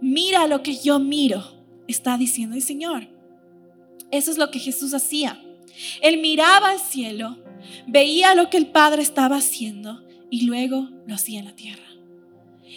Mira 0.00 0.46
lo 0.46 0.62
que 0.62 0.76
yo 0.78 0.98
miro, 0.98 1.42
está 1.86 2.16
diciendo 2.16 2.54
el 2.54 2.62
Señor. 2.62 3.08
Eso 4.10 4.30
es 4.30 4.38
lo 4.38 4.50
que 4.50 4.58
Jesús 4.58 4.94
hacía. 4.94 5.42
Él 6.00 6.18
miraba 6.18 6.70
al 6.70 6.80
cielo, 6.80 7.38
veía 7.86 8.34
lo 8.34 8.50
que 8.50 8.56
el 8.56 8.66
Padre 8.68 9.02
estaba 9.02 9.36
haciendo 9.36 10.04
y 10.30 10.42
luego 10.42 10.88
lo 11.06 11.14
hacía 11.14 11.40
en 11.40 11.46
la 11.46 11.56
tierra. 11.56 11.87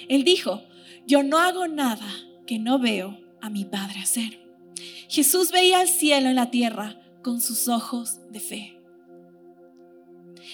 Él 0.08 0.24
dijo, 0.24 0.64
yo 1.06 1.24
no 1.24 1.38
hago 1.38 1.68
nada 1.68 2.08
que 2.46 2.60
no 2.60 2.80
veo 2.80 3.20
a 3.42 3.50
mi 3.50 3.66
Padre 3.66 4.00
hacer. 4.00 4.40
Jesús 5.10 5.52
veía 5.52 5.82
el 5.82 5.88
cielo 5.88 6.30
en 6.30 6.36
la 6.36 6.52
tierra 6.52 7.00
con 7.22 7.42
sus 7.42 7.68
ojos 7.68 8.20
de 8.32 8.40
fe. 8.40 8.78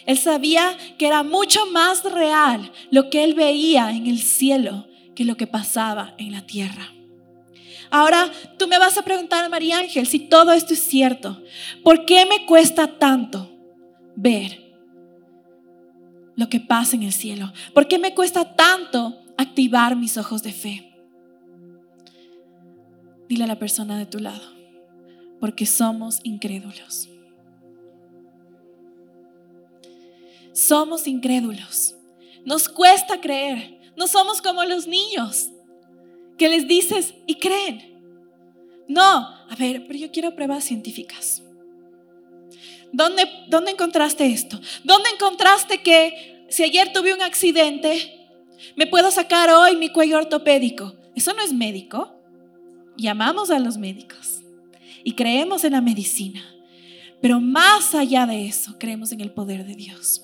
Él 0.06 0.18
sabía 0.18 0.78
que 0.98 1.08
era 1.08 1.24
mucho 1.24 1.66
más 1.68 2.04
real 2.04 2.72
lo 2.92 3.10
que 3.10 3.24
él 3.24 3.34
veía 3.34 3.92
en 3.92 4.08
el 4.08 4.20
cielo 4.20 4.88
que 5.16 5.26
lo 5.26 5.36
que 5.36 5.48
pasaba 5.48 6.14
en 6.18 6.32
la 6.32 6.46
tierra. 6.46 6.94
Ahora 7.90 8.32
tú 8.58 8.68
me 8.68 8.80
vas 8.80 8.98
a 8.98 9.04
preguntar, 9.04 9.50
María 9.50 9.80
Ángel, 9.80 10.08
si 10.08 10.20
todo 10.20 10.52
esto 10.52 10.74
es 10.74 10.82
cierto, 10.82 11.42
¿por 11.84 12.06
qué 12.06 12.26
me 12.26 12.46
cuesta 12.46 12.88
tanto 12.98 13.52
ver 14.16 14.76
lo 16.36 16.50
que 16.50 16.60
pasa 16.60 16.96
en 16.96 17.04
el 17.04 17.14
cielo? 17.14 17.52
¿Por 17.74 17.88
qué 17.88 17.98
me 17.98 18.14
cuesta 18.14 18.56
tanto 18.56 19.18
activar 19.38 19.96
mis 19.96 20.18
ojos 20.18 20.44
de 20.44 20.52
fe? 20.52 20.94
Dile 23.30 23.44
a 23.44 23.48
la 23.48 23.60
persona 23.60 23.98
de 23.98 24.06
tu 24.06 24.20
lado, 24.20 24.54
porque 25.40 25.66
somos 25.66 26.20
incrédulos. 26.24 27.10
Somos 30.54 31.08
incrédulos. 31.08 31.96
Nos 32.46 32.68
cuesta 32.68 33.22
creer. 33.22 33.78
No 33.96 34.08
somos 34.08 34.42
como 34.42 34.64
los 34.64 34.88
niños 34.88 35.50
que 36.38 36.50
les 36.50 36.68
dices 36.68 37.14
y 37.26 37.36
creen. 37.36 37.98
No, 38.88 39.02
a 39.04 39.56
ver, 39.60 39.86
pero 39.86 40.00
yo 40.00 40.12
quiero 40.12 40.36
pruebas 40.36 40.64
científicas. 40.64 41.44
¿Dónde, 42.94 43.30
¿Dónde 43.50 43.72
encontraste 43.72 44.28
esto? 44.28 44.60
¿Dónde 44.84 45.10
encontraste 45.10 45.82
que 45.82 46.46
si 46.50 46.64
ayer 46.64 46.94
tuve 46.94 47.14
un 47.14 47.22
accidente, 47.22 48.17
me 48.76 48.88
puedo 48.88 49.12
sacar 49.12 49.50
hoy 49.50 49.76
mi 49.76 49.90
cuello 49.90 50.18
ortopédico? 50.18 50.96
Eso 51.16 51.34
no 51.34 51.42
es 51.42 51.54
médico. 51.54 52.14
Llamamos 52.96 53.52
a 53.52 53.60
los 53.60 53.78
médicos 53.78 54.42
y 55.04 55.14
creemos 55.14 55.64
en 55.64 55.74
la 55.74 55.82
medicina. 55.82 56.44
Pero 57.22 57.40
más 57.40 57.96
allá 57.96 58.26
de 58.26 58.46
eso, 58.46 58.78
creemos 58.80 59.12
en 59.12 59.22
el 59.22 59.32
poder 59.32 59.66
de 59.66 59.76
Dios. 59.76 60.24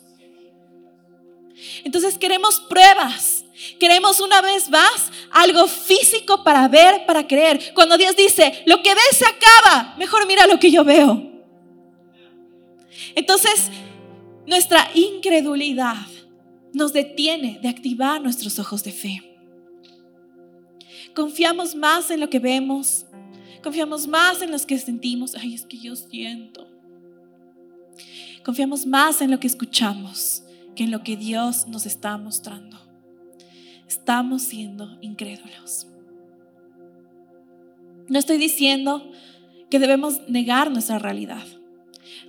Entonces 1.84 2.18
queremos 2.18 2.60
pruebas. 2.60 3.46
Queremos 3.80 4.20
una 4.20 4.42
vez 4.42 4.70
más 4.70 5.12
algo 5.32 5.68
físico 5.68 6.44
para 6.44 6.68
ver, 6.68 7.06
para 7.06 7.28
creer. 7.28 7.74
Cuando 7.74 7.98
Dios 7.98 8.16
dice, 8.16 8.64
lo 8.66 8.82
que 8.82 8.94
ves 8.94 9.18
se 9.18 9.26
acaba, 9.26 9.96
mejor 9.98 10.26
mira 10.28 10.48
lo 10.48 10.60
que 10.60 10.72
yo 10.72 10.84
veo. 10.84 11.32
Entonces, 13.16 13.70
nuestra 14.46 14.90
incredulidad 14.94 16.06
nos 16.74 16.92
detiene 16.92 17.60
de 17.62 17.70
activar 17.70 18.22
nuestros 18.22 18.60
ojos 18.60 18.84
de 18.84 18.92
fe. 18.92 19.38
Confiamos 21.16 21.76
más 21.76 22.10
en 22.10 22.20
lo 22.20 22.30
que 22.30 22.40
vemos, 22.40 23.06
confiamos 23.62 24.08
más 24.08 24.42
en 24.42 24.52
lo 24.52 24.60
que 24.60 24.78
sentimos. 24.80 25.36
Ay, 25.36 25.54
es 25.54 25.66
que 25.66 25.78
yo 25.78 25.96
siento. 25.96 26.68
Confiamos 28.44 28.86
más 28.86 29.22
en 29.22 29.32
lo 29.32 29.40
que 29.40 29.48
escuchamos 29.48 30.44
que 30.76 30.84
en 30.84 30.92
lo 30.92 31.04
que 31.04 31.16
Dios 31.16 31.68
nos 31.68 31.86
está 31.86 32.18
mostrando. 32.18 32.80
Estamos 33.88 34.42
siendo 34.42 34.98
incrédulos. 35.02 35.88
No 38.08 38.20
estoy 38.20 38.38
diciendo 38.38 39.12
que 39.70 39.80
debemos 39.80 40.28
negar 40.28 40.72
nuestra 40.72 41.00
realidad. 41.00 41.46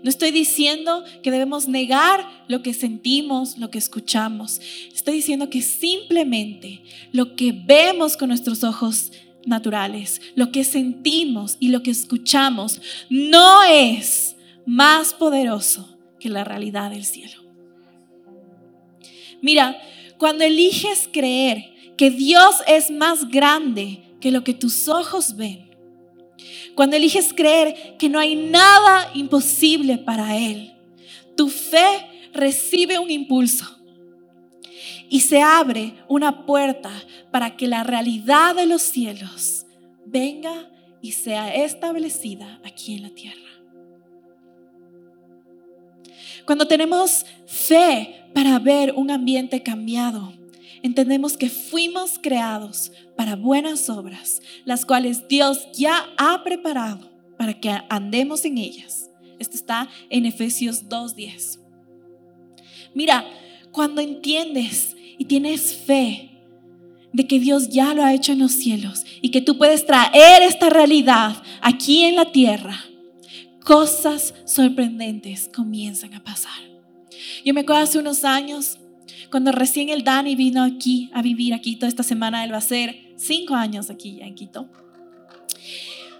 No 0.04 0.10
estoy 0.10 0.32
diciendo 0.32 1.02
que 1.22 1.30
debemos 1.30 1.66
negar 1.66 2.44
lo 2.46 2.60
que 2.60 2.74
sentimos, 2.74 3.56
lo 3.56 3.70
que 3.70 3.78
escuchamos. 3.78 4.60
Estoy 4.94 5.14
diciendo 5.14 5.48
que 5.48 5.62
simplemente 5.62 6.82
lo 7.10 7.34
que 7.36 7.52
vemos 7.52 8.18
con 8.18 8.28
nuestros 8.28 8.64
ojos 8.64 9.12
naturales, 9.46 10.20
lo 10.34 10.52
que 10.52 10.62
sentimos 10.62 11.56
y 11.58 11.68
lo 11.68 11.82
que 11.82 11.90
escuchamos, 11.90 12.82
no 13.08 13.64
es 13.64 14.36
más 14.66 15.14
poderoso 15.14 15.96
que 16.20 16.28
la 16.28 16.44
realidad 16.44 16.90
del 16.90 17.06
cielo. 17.06 17.42
Mira, 19.40 19.80
cuando 20.18 20.44
eliges 20.44 21.08
creer 21.10 21.64
que 21.96 22.10
Dios 22.10 22.56
es 22.66 22.90
más 22.90 23.30
grande 23.30 24.02
que 24.20 24.30
lo 24.30 24.44
que 24.44 24.52
tus 24.52 24.86
ojos 24.86 25.36
ven, 25.36 25.63
cuando 26.74 26.96
eliges 26.96 27.32
creer 27.32 27.96
que 27.98 28.08
no 28.08 28.18
hay 28.18 28.36
nada 28.36 29.10
imposible 29.14 29.98
para 29.98 30.36
Él, 30.36 30.74
tu 31.36 31.48
fe 31.48 32.30
recibe 32.32 32.98
un 32.98 33.10
impulso 33.10 33.64
y 35.08 35.20
se 35.20 35.40
abre 35.40 35.94
una 36.08 36.46
puerta 36.46 36.90
para 37.30 37.56
que 37.56 37.68
la 37.68 37.84
realidad 37.84 38.54
de 38.54 38.66
los 38.66 38.82
cielos 38.82 39.66
venga 40.06 40.70
y 41.00 41.12
sea 41.12 41.54
establecida 41.54 42.60
aquí 42.64 42.94
en 42.94 43.02
la 43.02 43.10
tierra. 43.10 43.40
Cuando 46.44 46.66
tenemos 46.66 47.24
fe 47.46 48.24
para 48.34 48.58
ver 48.58 48.92
un 48.96 49.10
ambiente 49.10 49.62
cambiado, 49.62 50.32
entendemos 50.84 51.38
que 51.38 51.48
fuimos 51.48 52.18
creados 52.20 52.92
para 53.16 53.36
buenas 53.36 53.88
obras, 53.88 54.42
las 54.66 54.84
cuales 54.84 55.26
Dios 55.28 55.66
ya 55.72 56.10
ha 56.18 56.44
preparado 56.44 57.10
para 57.38 57.58
que 57.58 57.74
andemos 57.88 58.44
en 58.44 58.58
ellas. 58.58 59.08
Esto 59.38 59.56
está 59.56 59.88
en 60.10 60.26
Efesios 60.26 60.86
2.10. 60.86 61.58
Mira, 62.94 63.24
cuando 63.72 64.02
entiendes 64.02 64.94
y 65.18 65.24
tienes 65.24 65.74
fe 65.74 66.30
de 67.14 67.26
que 67.26 67.40
Dios 67.40 67.70
ya 67.70 67.94
lo 67.94 68.04
ha 68.04 68.12
hecho 68.12 68.32
en 68.32 68.40
los 68.40 68.52
cielos 68.52 69.04
y 69.22 69.30
que 69.30 69.40
tú 69.40 69.56
puedes 69.56 69.86
traer 69.86 70.42
esta 70.42 70.68
realidad 70.68 71.42
aquí 71.62 72.02
en 72.04 72.16
la 72.16 72.30
tierra, 72.30 72.78
cosas 73.64 74.34
sorprendentes 74.44 75.48
comienzan 75.48 76.12
a 76.12 76.22
pasar. 76.22 76.52
Yo 77.42 77.54
me 77.54 77.62
acuerdo 77.62 77.84
hace 77.84 77.98
unos 77.98 78.22
años 78.24 78.78
cuando 79.34 79.50
recién 79.50 79.88
el 79.88 80.04
Dani 80.04 80.36
vino 80.36 80.62
aquí 80.62 81.10
a 81.12 81.20
vivir 81.20 81.54
aquí 81.54 81.74
toda 81.74 81.88
esta 81.88 82.04
semana, 82.04 82.44
él 82.44 82.52
va 82.52 82.58
a 82.58 82.60
ser 82.60 82.94
cinco 83.16 83.56
años 83.56 83.90
aquí 83.90 84.20
en 84.20 84.36
Quito. 84.36 84.68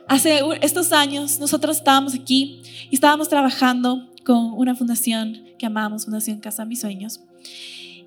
Hace 0.09 0.41
estos 0.63 0.93
años 0.93 1.39
nosotros 1.39 1.77
estábamos 1.77 2.17
aquí 2.17 2.61
y 2.91 2.95
estábamos 2.97 3.29
trabajando 3.29 4.11
con 4.25 4.55
una 4.55 4.75
fundación 4.75 5.45
que 5.57 5.65
amamos, 5.65 6.07
Fundación 6.07 6.41
Casa 6.41 6.65
Mis 6.65 6.81
Sueños. 6.81 7.21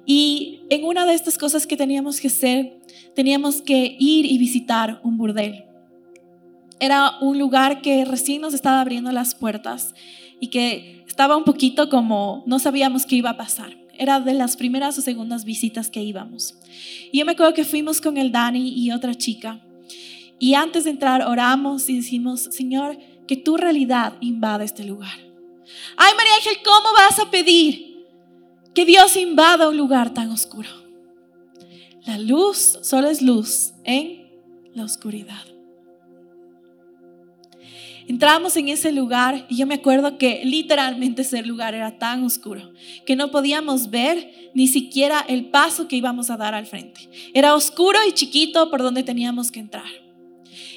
Y 0.06 0.60
en 0.70 0.84
una 0.84 1.06
de 1.06 1.14
estas 1.14 1.38
cosas 1.38 1.66
que 1.66 1.78
teníamos 1.78 2.20
que 2.20 2.28
hacer, 2.28 2.78
teníamos 3.16 3.62
que 3.62 3.96
ir 3.98 4.26
y 4.26 4.38
visitar 4.38 5.00
un 5.06 5.16
burdel. 5.16 5.64
Era 6.82 7.14
un 7.22 7.40
lugar 7.40 7.82
que 7.82 8.04
recién 8.04 8.42
nos 8.42 8.54
estaba 8.54 8.82
abriendo 8.82 9.14
las 9.14 9.36
puertas 9.36 9.96
y 10.42 10.48
que 10.48 11.06
estaba 11.08 11.38
un 11.38 11.46
poquito 11.46 11.88
como 11.88 12.44
no 12.46 12.60
sabíamos 12.60 13.06
qué 13.06 13.16
iba 13.16 13.30
a 13.30 13.38
pasar 13.38 13.87
era 13.98 14.20
de 14.20 14.34
las 14.34 14.58
primeras 14.58 14.98
o 14.98 15.02
segundas 15.02 15.46
visitas 15.46 15.90
que 15.90 16.02
íbamos. 16.02 16.56
Y 17.12 17.20
yo 17.20 17.26
me 17.26 17.34
acuerdo 17.34 17.54
que 17.54 17.64
fuimos 17.64 18.02
con 18.02 18.18
el 18.18 18.32
Dani 18.32 18.74
y 18.76 18.92
otra 18.92 19.16
chica. 19.16 19.60
Y 20.40 20.54
antes 20.54 20.84
de 20.84 20.92
entrar 20.92 21.24
oramos 21.24 21.90
y 21.90 21.98
decimos, 21.98 22.42
Señor, 22.52 22.98
que 23.28 23.36
tu 23.36 23.58
realidad 23.58 24.14
invada 24.22 24.64
este 24.64 24.84
lugar. 24.84 25.18
Ay, 25.98 26.14
María 26.16 26.36
Ángel, 26.36 26.58
¿cómo 26.64 26.94
vas 26.94 27.20
a 27.20 27.30
pedir 27.30 28.06
que 28.74 28.86
Dios 28.86 29.16
invada 29.18 29.70
un 29.70 29.78
lugar 29.78 30.14
tan 30.14 30.30
oscuro? 30.32 30.70
La 32.06 32.18
luz 32.18 32.80
solo 32.84 33.10
es 33.10 33.22
luz 33.22 33.74
en 33.84 34.30
la 34.74 34.84
oscuridad. 34.84 35.57
Entramos 38.08 38.56
en 38.56 38.70
ese 38.70 38.94
lugar 38.94 39.46
y 39.50 39.58
yo 39.58 39.68
me 39.68 39.76
acuerdo 39.76 40.18
que 40.18 40.42
literalmente 40.46 41.24
ese 41.24 41.44
lugar 41.44 41.76
era 41.76 41.98
tan 41.98 42.24
oscuro 42.24 42.72
que 43.06 43.18
no 43.18 43.32
podíamos 43.32 43.90
ver 43.90 44.52
ni 44.54 44.68
siquiera 44.68 45.26
el 45.28 45.48
paso 45.48 45.90
que 45.90 45.98
íbamos 45.98 46.30
a 46.30 46.38
dar 46.38 46.54
al 46.54 46.66
frente. 46.66 47.10
Era 47.34 47.54
oscuro 47.54 48.00
y 48.08 48.14
chiquito 48.14 48.72
por 48.72 48.82
donde 48.82 49.04
teníamos 49.04 49.52
que 49.52 49.60
entrar. 49.60 49.90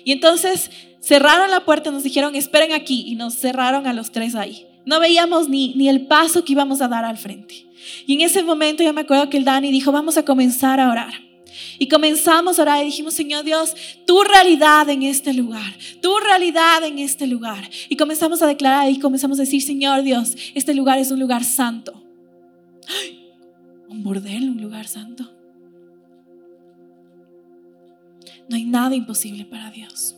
Y 0.05 0.11
entonces 0.11 0.73
cerraron 1.01 1.53
la 1.53 1.65
puerta, 1.65 1.93
nos 1.93 2.03
dijeron, 2.03 2.35
esperen 2.35 2.73
aquí 2.73 3.05
y 3.07 3.15
nos 3.15 3.35
cerraron 3.35 3.87
a 3.87 3.93
los 3.93 4.11
tres 4.11 4.35
ahí. 4.35 4.67
No 4.85 4.99
veíamos 4.99 5.49
ni, 5.49 5.75
ni 5.75 5.89
el 5.89 6.09
paso 6.09 6.45
que 6.45 6.53
íbamos 6.53 6.83
a 6.83 6.89
dar 6.89 7.05
al 7.05 7.17
frente. 7.17 7.67
Y 8.07 8.15
en 8.15 8.23
ese 8.23 8.43
momento 8.43 8.83
yo 8.83 8.93
me 8.93 9.03
acuerdo 9.03 9.31
que 9.31 9.37
el 9.37 9.45
Dani 9.45 9.71
dijo, 9.71 9.93
vamos 9.93 10.17
a 10.17 10.25
comenzar 10.25 10.81
a 10.81 10.91
orar. 10.91 11.30
Y 11.79 11.89
comenzamos 11.89 12.59
a 12.59 12.63
orar 12.63 12.83
y 12.83 12.87
dijimos, 12.87 13.15
Señor 13.15 13.45
Dios, 13.45 13.75
tu 14.07 14.23
realidad 14.23 14.89
en 14.89 15.03
este 15.03 15.33
lugar, 15.33 15.77
tu 16.01 16.17
realidad 16.19 16.85
en 16.85 16.99
este 16.99 17.27
lugar. 17.27 17.69
Y 17.89 17.97
comenzamos 17.97 18.43
a 18.43 18.47
declarar 18.47 18.91
y 18.91 18.99
comenzamos 18.99 19.39
a 19.39 19.43
decir, 19.43 19.63
Señor 19.63 20.03
Dios, 20.03 20.37
este 20.55 20.75
lugar 20.75 20.99
es 20.99 21.11
un 21.11 21.21
lugar 21.21 21.45
santo. 21.45 22.03
Un 23.89 24.03
bordel, 24.03 24.51
un 24.51 24.61
lugar 24.61 24.87
santo. 24.87 25.31
No 28.49 28.57
hay 28.57 28.65
nada 28.65 28.95
imposible 28.95 29.45
para 29.45 29.71
Dios. 29.71 30.17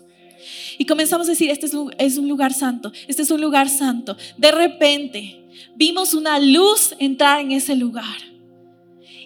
Y 0.79 0.87
comenzamos 0.87 1.29
a 1.29 1.33
decir, 1.33 1.51
este 1.51 1.66
es 1.66 2.18
un 2.18 2.29
lugar 2.29 2.53
santo, 2.53 2.92
este 3.07 3.23
es 3.23 3.31
un 3.31 3.40
lugar 3.40 3.68
santo. 3.68 4.16
De 4.38 4.51
repente 4.51 5.45
vimos 5.77 6.14
una 6.14 6.38
luz 6.38 6.95
entrar 6.99 7.40
en 7.40 7.53
ese 7.53 7.77
lugar. 7.77 8.32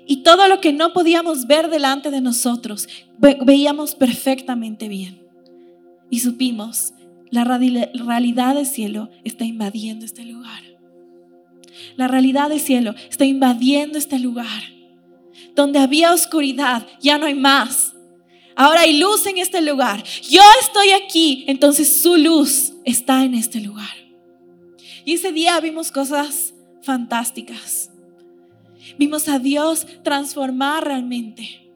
Y 0.06 0.18
todo 0.18 0.46
lo 0.48 0.60
que 0.60 0.72
no 0.72 0.92
podíamos 0.92 1.46
ver 1.46 1.68
delante 1.68 2.10
de 2.10 2.20
nosotros, 2.20 2.88
veíamos 3.18 3.94
perfectamente 3.94 4.88
bien. 4.88 5.26
Y 6.10 6.20
supimos, 6.20 6.92
la 7.30 7.44
realidad 7.44 8.54
del 8.54 8.66
cielo 8.66 9.10
está 9.24 9.44
invadiendo 9.44 10.04
este 10.04 10.24
lugar. 10.24 10.62
La 11.96 12.08
realidad 12.08 12.48
del 12.50 12.60
cielo 12.60 12.94
está 13.10 13.24
invadiendo 13.24 13.98
este 13.98 14.18
lugar. 14.18 14.62
Donde 15.54 15.78
había 15.78 16.12
oscuridad, 16.12 16.86
ya 17.00 17.18
no 17.18 17.26
hay 17.26 17.34
más. 17.34 17.94
Ahora 18.54 18.82
hay 18.82 18.98
luz 18.98 19.26
en 19.26 19.38
este 19.38 19.60
lugar. 19.60 20.02
Yo 20.28 20.42
estoy 20.62 20.90
aquí, 20.90 21.44
entonces 21.48 22.00
su 22.00 22.16
luz 22.16 22.74
está 22.84 23.24
en 23.24 23.34
este 23.34 23.60
lugar. 23.60 23.96
Y 25.04 25.14
ese 25.14 25.32
día 25.32 25.58
vimos 25.60 25.90
cosas 25.90 26.54
fantásticas. 26.82 27.90
Vimos 28.98 29.28
a 29.28 29.38
Dios 29.38 29.86
transformar 30.02 30.84
realmente 30.84 31.70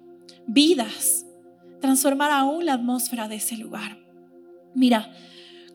vidas, 0.46 1.26
transformar 1.80 2.30
aún 2.30 2.66
la 2.66 2.74
atmósfera 2.74 3.28
de 3.28 3.36
ese 3.36 3.56
lugar. 3.56 3.98
Mira, 4.74 5.12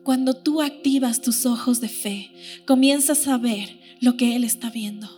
cuando 0.02 0.34
tú 0.34 0.62
activas 0.62 1.20
tus 1.20 1.46
ojos 1.46 1.80
de 1.80 1.88
fe, 1.88 2.30
comienzas 2.66 3.26
a 3.28 3.38
ver 3.38 3.80
lo 4.00 4.16
que 4.16 4.36
Él 4.36 4.44
está 4.44 4.70
viendo. 4.70 5.08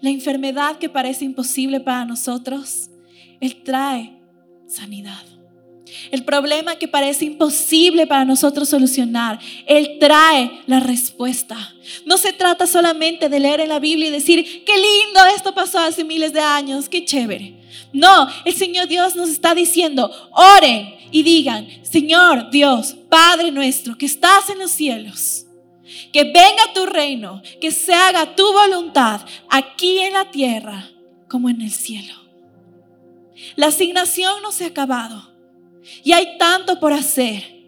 La 0.00 0.10
enfermedad 0.10 0.78
que 0.78 0.88
parece 0.88 1.24
imposible 1.24 1.80
para 1.80 2.04
nosotros, 2.04 2.90
Él 3.40 3.62
trae 3.64 4.20
sanidad. 4.66 5.37
El 6.10 6.24
problema 6.24 6.76
que 6.76 6.88
parece 6.88 7.24
imposible 7.24 8.06
para 8.06 8.24
nosotros 8.24 8.68
solucionar, 8.68 9.38
Él 9.66 9.98
trae 10.00 10.60
la 10.66 10.80
respuesta. 10.80 11.74
No 12.04 12.16
se 12.16 12.32
trata 12.32 12.66
solamente 12.66 13.28
de 13.28 13.40
leer 13.40 13.60
en 13.60 13.68
la 13.68 13.78
Biblia 13.78 14.08
y 14.08 14.12
decir, 14.12 14.64
qué 14.64 14.74
lindo, 14.74 15.20
esto 15.34 15.54
pasó 15.54 15.78
hace 15.78 16.04
miles 16.04 16.32
de 16.32 16.40
años, 16.40 16.88
qué 16.88 17.04
chévere. 17.04 17.54
No, 17.92 18.28
el 18.44 18.54
Señor 18.54 18.88
Dios 18.88 19.16
nos 19.16 19.30
está 19.30 19.54
diciendo, 19.54 20.10
oren 20.32 20.94
y 21.10 21.22
digan, 21.22 21.68
Señor 21.82 22.50
Dios, 22.50 22.96
Padre 23.08 23.50
nuestro, 23.50 23.96
que 23.96 24.06
estás 24.06 24.50
en 24.50 24.58
los 24.58 24.70
cielos, 24.70 25.46
que 26.12 26.24
venga 26.24 26.72
tu 26.74 26.86
reino, 26.86 27.42
que 27.60 27.70
se 27.70 27.94
haga 27.94 28.34
tu 28.34 28.52
voluntad 28.52 29.22
aquí 29.48 29.98
en 30.00 30.12
la 30.12 30.30
tierra 30.30 30.90
como 31.28 31.48
en 31.48 31.62
el 31.62 31.70
cielo. 31.70 32.14
La 33.56 33.68
asignación 33.68 34.42
no 34.42 34.52
se 34.52 34.64
ha 34.64 34.68
acabado. 34.68 35.37
Y 36.04 36.12
hay 36.12 36.38
tanto 36.38 36.78
por 36.80 36.92
hacer. 36.92 37.58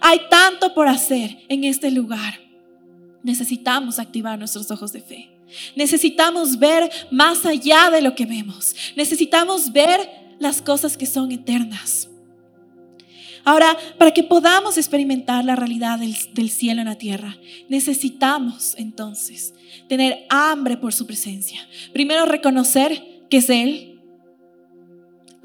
Hay 0.00 0.20
tanto 0.30 0.74
por 0.74 0.88
hacer 0.88 1.38
en 1.48 1.64
este 1.64 1.90
lugar. 1.90 2.40
Necesitamos 3.22 3.98
activar 3.98 4.38
nuestros 4.38 4.70
ojos 4.70 4.92
de 4.92 5.00
fe. 5.00 5.30
Necesitamos 5.74 6.58
ver 6.58 6.90
más 7.10 7.46
allá 7.46 7.90
de 7.90 8.02
lo 8.02 8.14
que 8.14 8.26
vemos. 8.26 8.74
Necesitamos 8.96 9.72
ver 9.72 10.00
las 10.38 10.62
cosas 10.62 10.96
que 10.96 11.06
son 11.06 11.32
eternas. 11.32 12.08
Ahora, 13.44 13.78
para 13.96 14.10
que 14.10 14.22
podamos 14.22 14.76
experimentar 14.76 15.42
la 15.42 15.56
realidad 15.56 15.98
del, 15.98 16.50
cielo 16.50 16.82
en 16.82 16.88
la 16.88 16.98
tierra, 16.98 17.38
necesitamos 17.68 18.74
entonces 18.76 19.54
tener 19.88 20.26
hambre 20.28 20.76
por 20.76 20.92
su 20.92 21.06
presencia. 21.06 21.66
Primero, 21.94 22.26
reconocer 22.26 23.24
que 23.30 23.38
es 23.38 23.48
Él, 23.48 23.87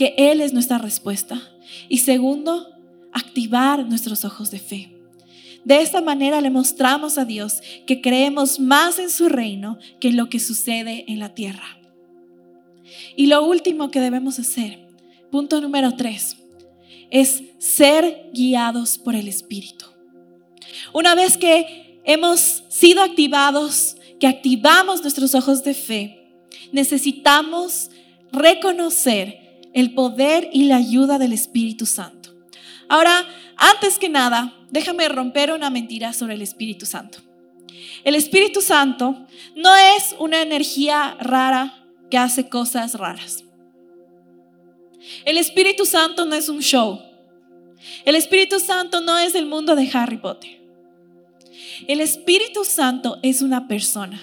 que 0.04 0.16
Él 0.18 0.42
es 0.42 0.52
nuestra 0.52 0.80
respuesta. 0.80 1.42
Y 1.88 2.00
segundo, 2.00 2.68
activar 3.14 3.86
nuestros 3.86 4.26
ojos 4.26 4.52
de 4.52 4.60
fe. 4.60 4.92
De 5.64 5.82
esta 5.82 6.02
manera 6.02 6.42
le 6.42 6.50
mostramos 6.50 7.18
a 7.18 7.24
Dios 7.24 7.62
que 7.88 8.02
creemos 8.02 8.60
más 8.60 9.00
en 9.00 9.10
su 9.10 9.30
reino 9.30 9.78
que 10.02 10.10
en 10.10 10.18
lo 10.18 10.28
que 10.28 10.42
sucede 10.42 11.06
en 11.08 11.20
la 11.20 11.34
tierra. 11.34 11.80
Y 13.16 13.28
lo 13.28 13.46
último 13.46 13.92
que 13.92 14.02
debemos 14.02 14.40
hacer, 14.40 14.86
punto 15.32 15.62
número 15.62 15.96
tres, 15.96 16.36
es 17.10 17.42
ser 17.60 18.30
guiados 18.34 18.98
por 18.98 19.16
el 19.16 19.30
Espíritu. 19.30 19.86
Una 20.92 21.16
vez 21.16 21.38
que 21.38 22.02
hemos 22.04 22.66
sido 22.68 23.02
activados, 23.04 23.96
que 24.20 24.28
activamos 24.28 25.02
nuestros 25.02 25.34
ojos 25.34 25.64
de 25.64 25.74
fe, 25.74 26.42
necesitamos 26.74 27.90
reconocer 28.34 29.43
el 29.74 29.94
poder 29.94 30.50
y 30.54 30.66
la 30.66 30.78
ayuda 30.78 31.18
del 31.18 31.34
Espíritu 31.34 31.86
Santo. 31.86 32.30
Ahora, 32.88 33.26
antes 33.58 33.98
que 33.98 34.10
nada, 34.10 34.54
déjame 34.70 35.08
romper 35.10 35.52
una 35.52 35.70
mentira 35.70 36.14
sobre 36.14 36.36
el 36.36 36.42
Espíritu 36.42 36.86
Santo. 36.86 37.20
El 38.04 38.16
Espíritu 38.16 38.62
Santo 38.62 39.26
no 39.56 39.76
es 39.76 40.16
una 40.20 40.42
energía 40.42 41.18
rara 41.20 41.86
que 42.10 42.18
hace 42.18 42.50
cosas 42.50 42.96
raras. 42.96 43.44
El 45.26 45.38
Espíritu 45.38 45.86
Santo 45.86 46.26
no 46.26 46.36
es 46.36 46.50
un 46.50 46.60
show. 46.60 47.00
El 48.06 48.16
Espíritu 48.16 48.60
Santo 48.60 49.02
no 49.02 49.18
es 49.18 49.36
el 49.36 49.46
mundo 49.46 49.76
de 49.76 49.90
Harry 49.94 50.18
Potter. 50.18 50.62
El 51.88 52.00
Espíritu 52.00 52.64
Santo 52.64 53.20
es 53.22 53.42
una 53.42 53.68
persona. 53.68 54.22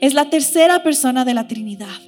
Es 0.00 0.14
la 0.14 0.28
tercera 0.30 0.82
persona 0.82 1.24
de 1.24 1.34
la 1.34 1.46
Trinidad. 1.48 2.00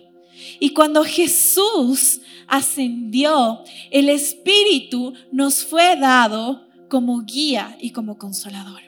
Y 0.61 0.71
cuando 0.71 1.05
Jesús 1.05 2.21
ascendió, 2.49 3.63
el 3.91 4.09
Espíritu 4.09 5.13
nos 5.31 5.65
fue 5.65 5.97
dado 5.97 6.67
como 6.89 7.23
guía 7.23 7.77
y 7.81 7.91
como 7.91 8.19
consolador. 8.19 8.81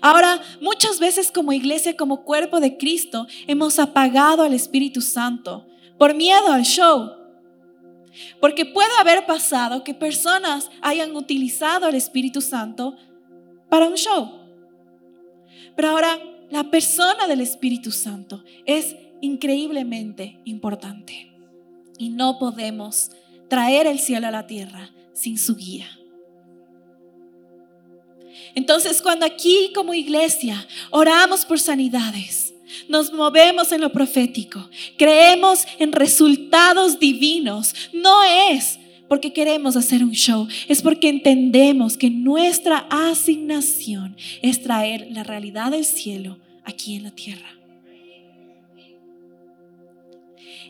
Ahora, 0.00 0.40
muchas 0.60 1.00
veces 1.00 1.32
como 1.32 1.52
iglesia, 1.52 1.96
como 1.96 2.24
cuerpo 2.24 2.60
de 2.60 2.76
Cristo, 2.76 3.26
hemos 3.46 3.78
apagado 3.78 4.42
al 4.42 4.54
Espíritu 4.54 5.00
Santo 5.00 5.66
por 5.98 6.14
miedo 6.14 6.52
al 6.52 6.62
show. 6.62 7.10
Porque 8.40 8.66
puede 8.66 8.90
haber 9.00 9.26
pasado 9.26 9.82
que 9.84 9.94
personas 9.94 10.70
hayan 10.80 11.16
utilizado 11.16 11.86
al 11.86 11.94
Espíritu 11.94 12.40
Santo 12.40 12.96
para 13.68 13.88
un 13.88 13.94
show. 13.94 14.30
Pero 15.76 15.88
ahora, 15.88 16.18
la 16.50 16.64
persona 16.70 17.26
del 17.26 17.40
Espíritu 17.40 17.90
Santo 17.90 18.42
es 18.66 18.96
increíblemente 19.20 20.40
importante 20.44 21.29
y 22.00 22.08
no 22.08 22.38
podemos 22.38 23.10
traer 23.48 23.86
el 23.86 23.98
cielo 23.98 24.26
a 24.26 24.30
la 24.30 24.46
tierra 24.46 24.90
sin 25.12 25.36
su 25.36 25.54
guía. 25.54 25.86
Entonces 28.54 29.02
cuando 29.02 29.26
aquí 29.26 29.70
como 29.74 29.92
iglesia 29.92 30.66
oramos 30.90 31.44
por 31.44 31.60
sanidades, 31.60 32.54
nos 32.88 33.12
movemos 33.12 33.70
en 33.72 33.82
lo 33.82 33.92
profético, 33.92 34.66
creemos 34.96 35.66
en 35.78 35.92
resultados 35.92 36.98
divinos, 36.98 37.74
no 37.92 38.22
es 38.24 38.78
porque 39.06 39.32
queremos 39.32 39.76
hacer 39.76 40.02
un 40.02 40.12
show, 40.12 40.48
es 40.68 40.80
porque 40.80 41.10
entendemos 41.10 41.98
que 41.98 42.08
nuestra 42.08 42.86
asignación 42.88 44.16
es 44.40 44.62
traer 44.62 45.08
la 45.10 45.22
realidad 45.22 45.72
del 45.72 45.84
cielo 45.84 46.38
aquí 46.64 46.94
en 46.94 47.02
la 47.02 47.10
tierra. 47.10 47.59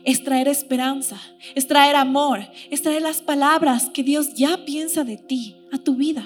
Es 0.03 0.23
traer 0.23 0.47
esperanza, 0.47 1.21
es 1.55 1.67
traer 1.67 1.95
amor, 1.95 2.47
es 2.69 2.81
traer 2.81 3.01
las 3.01 3.21
palabras 3.21 3.89
que 3.89 4.03
Dios 4.03 4.33
ya 4.33 4.65
piensa 4.65 5.03
de 5.03 5.17
ti 5.17 5.55
a 5.71 5.77
tu 5.77 5.95
vida. 5.95 6.25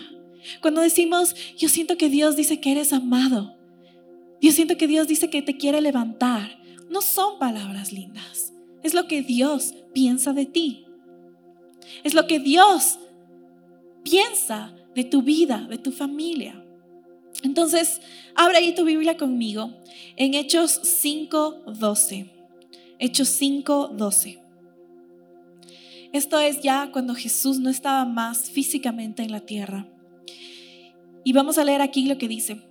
Cuando 0.62 0.82
decimos, 0.82 1.36
yo 1.58 1.70
siento 1.70 1.98
que 1.98 2.10
Dios 2.10 2.36
dice 2.36 2.60
que 2.60 2.72
eres 2.72 2.94
amado, 2.94 3.56
yo 4.42 4.52
siento 4.52 4.78
que 4.78 4.88
Dios 4.88 5.08
dice 5.08 5.30
que 5.30 5.42
te 5.42 5.58
quiere 5.58 5.82
levantar, 5.82 6.60
no 6.90 7.02
son 7.02 7.40
palabras 7.40 7.92
lindas, 7.92 8.54
es 8.84 8.94
lo 8.94 9.08
que 9.08 9.22
Dios 9.24 9.74
piensa 9.94 10.34
de 10.34 10.46
ti. 10.46 10.86
Es 12.04 12.14
lo 12.14 12.28
que 12.28 12.40
Dios 12.40 13.00
piensa 14.04 14.76
de 14.94 15.04
tu 15.04 15.22
vida, 15.22 15.66
de 15.70 15.78
tu 15.78 15.92
familia. 15.92 16.64
Entonces, 17.44 18.02
abre 18.36 18.58
ahí 18.58 18.76
tu 18.76 18.86
Biblia 18.86 19.18
conmigo 19.18 19.74
en 20.16 20.34
Hechos 20.34 20.80
5:12. 20.84 22.35
Hechos 22.97 23.27
5:12. 23.27 24.39
Esto 26.13 26.39
es 26.39 26.62
ya 26.62 26.91
cuando 26.93 27.13
Jesús 27.13 27.60
no 27.60 27.69
estaba 27.69 28.05
más 28.05 28.49
físicamente 28.49 29.21
en 29.21 29.34
la 29.34 29.41
tierra. 29.41 29.86
Y 31.25 31.34
vamos 31.34 31.58
a 31.58 31.65
leer 31.65 31.81
aquí 31.81 32.05
lo 32.05 32.17
que 32.17 32.29
dice. 32.29 32.62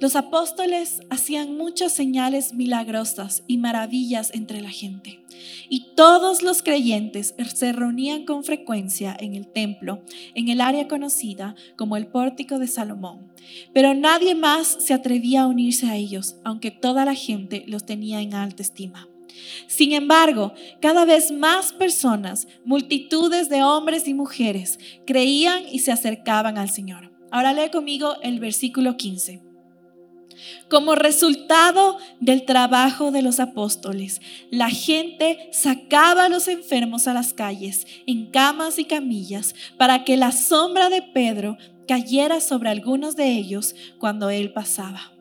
Los 0.00 0.16
apóstoles 0.16 1.02
hacían 1.10 1.58
muchas 1.58 1.92
señales 1.92 2.54
milagrosas 2.54 3.44
y 3.46 3.58
maravillas 3.58 4.30
entre 4.32 4.62
la 4.62 4.70
gente. 4.70 5.20
Y 5.68 5.94
todos 5.94 6.42
los 6.42 6.62
creyentes 6.62 7.34
se 7.54 7.72
reunían 7.72 8.24
con 8.24 8.42
frecuencia 8.42 9.14
en 9.20 9.34
el 9.34 9.46
templo, 9.46 10.02
en 10.34 10.48
el 10.48 10.62
área 10.62 10.88
conocida 10.88 11.56
como 11.76 11.98
el 11.98 12.06
pórtico 12.06 12.58
de 12.58 12.68
Salomón. 12.68 13.30
Pero 13.74 13.92
nadie 13.92 14.34
más 14.34 14.66
se 14.80 14.94
atrevía 14.94 15.42
a 15.42 15.46
unirse 15.46 15.86
a 15.86 15.96
ellos, 15.96 16.36
aunque 16.42 16.70
toda 16.70 17.04
la 17.04 17.14
gente 17.14 17.64
los 17.66 17.84
tenía 17.84 18.22
en 18.22 18.32
alta 18.32 18.62
estima. 18.62 19.08
Sin 19.66 19.92
embargo, 19.92 20.54
cada 20.80 21.04
vez 21.04 21.30
más 21.30 21.72
personas, 21.72 22.46
multitudes 22.64 23.48
de 23.48 23.62
hombres 23.62 24.06
y 24.08 24.14
mujeres, 24.14 24.78
creían 25.06 25.64
y 25.70 25.80
se 25.80 25.92
acercaban 25.92 26.58
al 26.58 26.70
Señor. 26.70 27.12
Ahora 27.30 27.52
lee 27.52 27.70
conmigo 27.70 28.16
el 28.22 28.38
versículo 28.38 28.96
15. 28.96 29.42
Como 30.68 30.94
resultado 30.94 31.98
del 32.20 32.44
trabajo 32.44 33.10
de 33.10 33.22
los 33.22 33.40
apóstoles, 33.40 34.20
la 34.50 34.70
gente 34.70 35.48
sacaba 35.52 36.26
a 36.26 36.28
los 36.28 36.48
enfermos 36.48 37.06
a 37.06 37.14
las 37.14 37.32
calles 37.32 37.86
en 38.06 38.30
camas 38.30 38.78
y 38.78 38.84
camillas 38.84 39.54
para 39.78 40.04
que 40.04 40.16
la 40.16 40.32
sombra 40.32 40.90
de 40.90 41.02
Pedro 41.02 41.56
cayera 41.86 42.40
sobre 42.40 42.70
algunos 42.70 43.16
de 43.16 43.32
ellos 43.32 43.74
cuando 43.98 44.30
él 44.30 44.52
pasaba. 44.52 45.13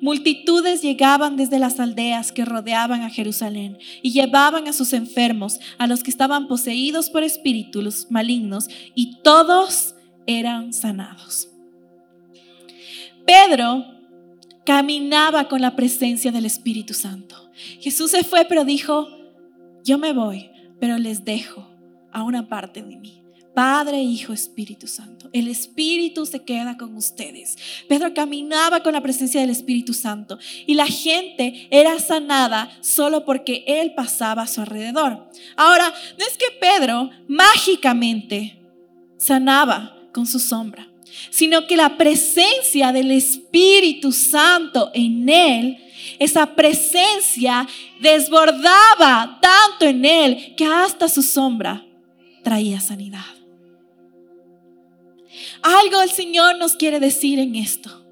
Multitudes 0.00 0.82
llegaban 0.82 1.36
desde 1.36 1.58
las 1.58 1.78
aldeas 1.78 2.32
que 2.32 2.44
rodeaban 2.44 3.02
a 3.02 3.10
Jerusalén 3.10 3.78
y 4.02 4.12
llevaban 4.12 4.66
a 4.68 4.72
sus 4.72 4.92
enfermos, 4.92 5.60
a 5.78 5.86
los 5.86 6.02
que 6.02 6.10
estaban 6.10 6.48
poseídos 6.48 7.10
por 7.10 7.22
espíritus 7.22 8.06
malignos, 8.10 8.68
y 8.94 9.20
todos 9.22 9.94
eran 10.26 10.72
sanados. 10.72 11.48
Pedro 13.24 13.84
caminaba 14.64 15.48
con 15.48 15.60
la 15.60 15.76
presencia 15.76 16.32
del 16.32 16.46
Espíritu 16.46 16.94
Santo. 16.94 17.50
Jesús 17.80 18.10
se 18.10 18.24
fue, 18.24 18.44
pero 18.44 18.64
dijo, 18.64 19.08
yo 19.84 19.98
me 19.98 20.12
voy, 20.12 20.50
pero 20.80 20.98
les 20.98 21.24
dejo 21.24 21.68
a 22.12 22.22
una 22.22 22.48
parte 22.48 22.82
de 22.82 22.96
mí. 22.96 23.21
Padre, 23.54 24.02
Hijo, 24.02 24.32
Espíritu 24.32 24.86
Santo. 24.86 25.28
El 25.32 25.48
Espíritu 25.48 26.26
se 26.26 26.42
queda 26.44 26.76
con 26.76 26.96
ustedes. 26.96 27.56
Pedro 27.88 28.14
caminaba 28.14 28.82
con 28.82 28.92
la 28.92 29.02
presencia 29.02 29.40
del 29.40 29.50
Espíritu 29.50 29.94
Santo 29.94 30.38
y 30.66 30.74
la 30.74 30.86
gente 30.86 31.68
era 31.70 31.98
sanada 31.98 32.70
solo 32.80 33.24
porque 33.24 33.64
él 33.66 33.94
pasaba 33.94 34.42
a 34.42 34.46
su 34.46 34.60
alrededor. 34.60 35.28
Ahora, 35.56 35.92
no 36.18 36.26
es 36.26 36.36
que 36.36 36.46
Pedro 36.60 37.10
mágicamente 37.28 38.58
sanaba 39.18 39.96
con 40.12 40.26
su 40.26 40.38
sombra 40.38 40.88
sino 41.30 41.66
que 41.66 41.76
la 41.76 41.96
presencia 41.96 42.92
del 42.92 43.10
Espíritu 43.10 44.12
Santo 44.12 44.90
en 44.94 45.28
él, 45.28 45.78
esa 46.18 46.54
presencia 46.54 47.66
desbordaba 48.00 49.38
tanto 49.40 49.86
en 49.86 50.04
él 50.04 50.54
que 50.56 50.64
hasta 50.64 51.08
su 51.08 51.22
sombra 51.22 51.84
traía 52.42 52.80
sanidad. 52.80 53.41
Algo 55.62 56.02
el 56.02 56.10
Señor 56.10 56.56
nos 56.58 56.76
quiere 56.76 57.00
decir 57.00 57.38
en 57.38 57.56
esto. 57.56 58.02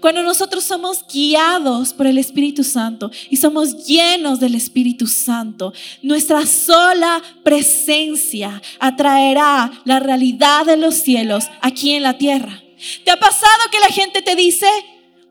Cuando 0.00 0.22
nosotros 0.22 0.64
somos 0.64 1.04
guiados 1.12 1.92
por 1.92 2.06
el 2.06 2.18
Espíritu 2.18 2.64
Santo 2.64 3.10
y 3.30 3.36
somos 3.36 3.86
llenos 3.86 4.40
del 4.40 4.54
Espíritu 4.54 5.06
Santo, 5.06 5.72
nuestra 6.02 6.46
sola 6.46 7.22
presencia 7.44 8.60
atraerá 8.80 9.70
la 9.84 10.00
realidad 10.00 10.66
de 10.66 10.76
los 10.76 10.94
cielos 10.94 11.44
aquí 11.60 11.92
en 11.92 12.02
la 12.02 12.18
tierra. 12.18 12.62
¿Te 13.04 13.10
ha 13.10 13.18
pasado 13.18 13.70
que 13.70 13.80
la 13.80 13.88
gente 13.88 14.22
te 14.22 14.34
dice, 14.34 14.68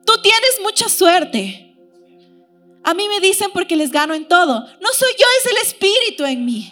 tú 0.05 0.13
tienes 0.21 0.59
mucha 0.63 0.89
suerte? 0.89 1.75
A 2.83 2.93
mí 2.93 3.07
me 3.09 3.19
dicen 3.19 3.49
porque 3.53 3.75
les 3.75 3.91
gano 3.91 4.13
en 4.13 4.27
todo. 4.27 4.61
No 4.81 4.89
soy 4.93 5.11
yo, 5.19 5.25
es 5.41 5.51
el 5.51 5.57
Espíritu 5.57 6.25
en 6.25 6.45
mí. 6.45 6.71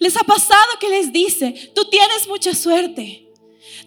¿Les 0.00 0.16
ha 0.16 0.24
pasado 0.24 0.78
que 0.80 0.88
les 0.88 1.12
dice, 1.12 1.70
tú 1.74 1.84
tienes 1.90 2.26
mucha 2.26 2.54
suerte? 2.54 3.28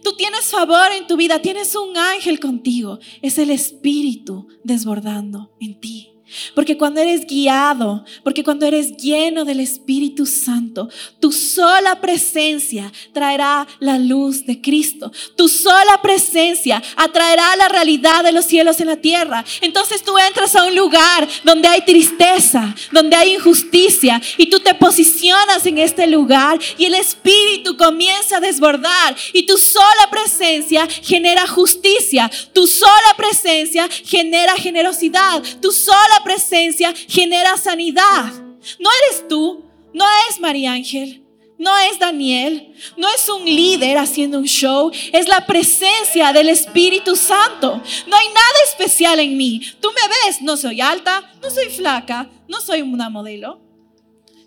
Tú 0.03 0.15
tienes 0.15 0.45
favor 0.45 0.91
en 0.91 1.07
tu 1.07 1.17
vida, 1.17 1.41
tienes 1.41 1.75
un 1.75 1.97
ángel 1.97 2.39
contigo. 2.39 2.99
Es 3.21 3.37
el 3.37 3.49
Espíritu 3.49 4.47
desbordando 4.63 5.51
en 5.59 5.79
ti. 5.79 6.12
Porque 6.55 6.77
cuando 6.77 7.01
eres 7.01 7.25
guiado, 7.25 8.05
porque 8.23 8.43
cuando 8.43 8.65
eres 8.65 8.97
lleno 8.97 9.45
del 9.45 9.59
Espíritu 9.59 10.25
Santo, 10.25 10.89
tu 11.19 11.31
sola 11.31 12.01
presencia 12.01 12.91
traerá 13.13 13.67
la 13.79 13.97
luz 13.97 14.45
de 14.45 14.61
Cristo. 14.61 15.11
Tu 15.35 15.47
sola 15.47 16.01
presencia 16.01 16.81
atraerá 16.95 17.55
la 17.55 17.69
realidad 17.69 18.23
de 18.23 18.31
los 18.31 18.45
cielos 18.45 18.79
en 18.79 18.87
la 18.87 18.97
tierra. 18.97 19.43
Entonces 19.61 20.03
tú 20.03 20.17
entras 20.17 20.55
a 20.55 20.65
un 20.65 20.75
lugar 20.75 21.27
donde 21.43 21.67
hay 21.67 21.81
tristeza, 21.81 22.75
donde 22.91 23.15
hay 23.15 23.33
injusticia, 23.35 24.21
y 24.37 24.47
tú 24.47 24.59
te 24.59 24.73
posicionas 24.73 25.65
en 25.65 25.77
este 25.77 26.07
lugar 26.07 26.59
y 26.77 26.85
el 26.85 26.95
Espíritu 26.95 27.77
comienza 27.77 28.37
a 28.37 28.39
desbordar 28.39 29.15
y 29.33 29.45
tu 29.45 29.57
sola 29.57 30.09
presencia 30.09 30.87
genera 31.01 31.47
justicia, 31.47 32.29
tu 32.53 32.67
sola 32.67 32.91
presencia 33.17 33.87
genera 34.05 34.55
generosidad, 34.55 35.41
tu 35.61 35.71
sola 35.71 36.22
presencia 36.23 36.93
genera 37.07 37.57
sanidad. 37.57 38.31
No 38.79 38.89
eres 39.05 39.27
tú, 39.27 39.63
no 39.93 40.05
es 40.29 40.39
María 40.39 40.73
Ángel. 40.73 41.23
No 41.57 41.77
es 41.77 41.99
Daniel, 41.99 42.73
no 42.97 43.07
es 43.09 43.29
un 43.29 43.45
líder 43.45 43.97
haciendo 43.97 44.39
un 44.39 44.45
show, 44.45 44.91
es 45.13 45.27
la 45.29 45.45
presencia 45.45 46.33
del 46.33 46.49
Espíritu 46.49 47.15
Santo. 47.15 47.81
No 48.07 48.17
hay 48.17 48.27
nada 48.27 48.57
especial 48.67 49.19
en 49.19 49.37
mí. 49.37 49.61
Tú 49.79 49.89
me 49.89 50.01
ves, 50.27 50.41
no 50.41 50.57
soy 50.57 50.81
alta, 50.81 51.31
no 51.41 51.49
soy 51.49 51.69
flaca, 51.69 52.29
no 52.49 52.59
soy 52.59 52.81
una 52.81 53.09
modelo, 53.09 53.61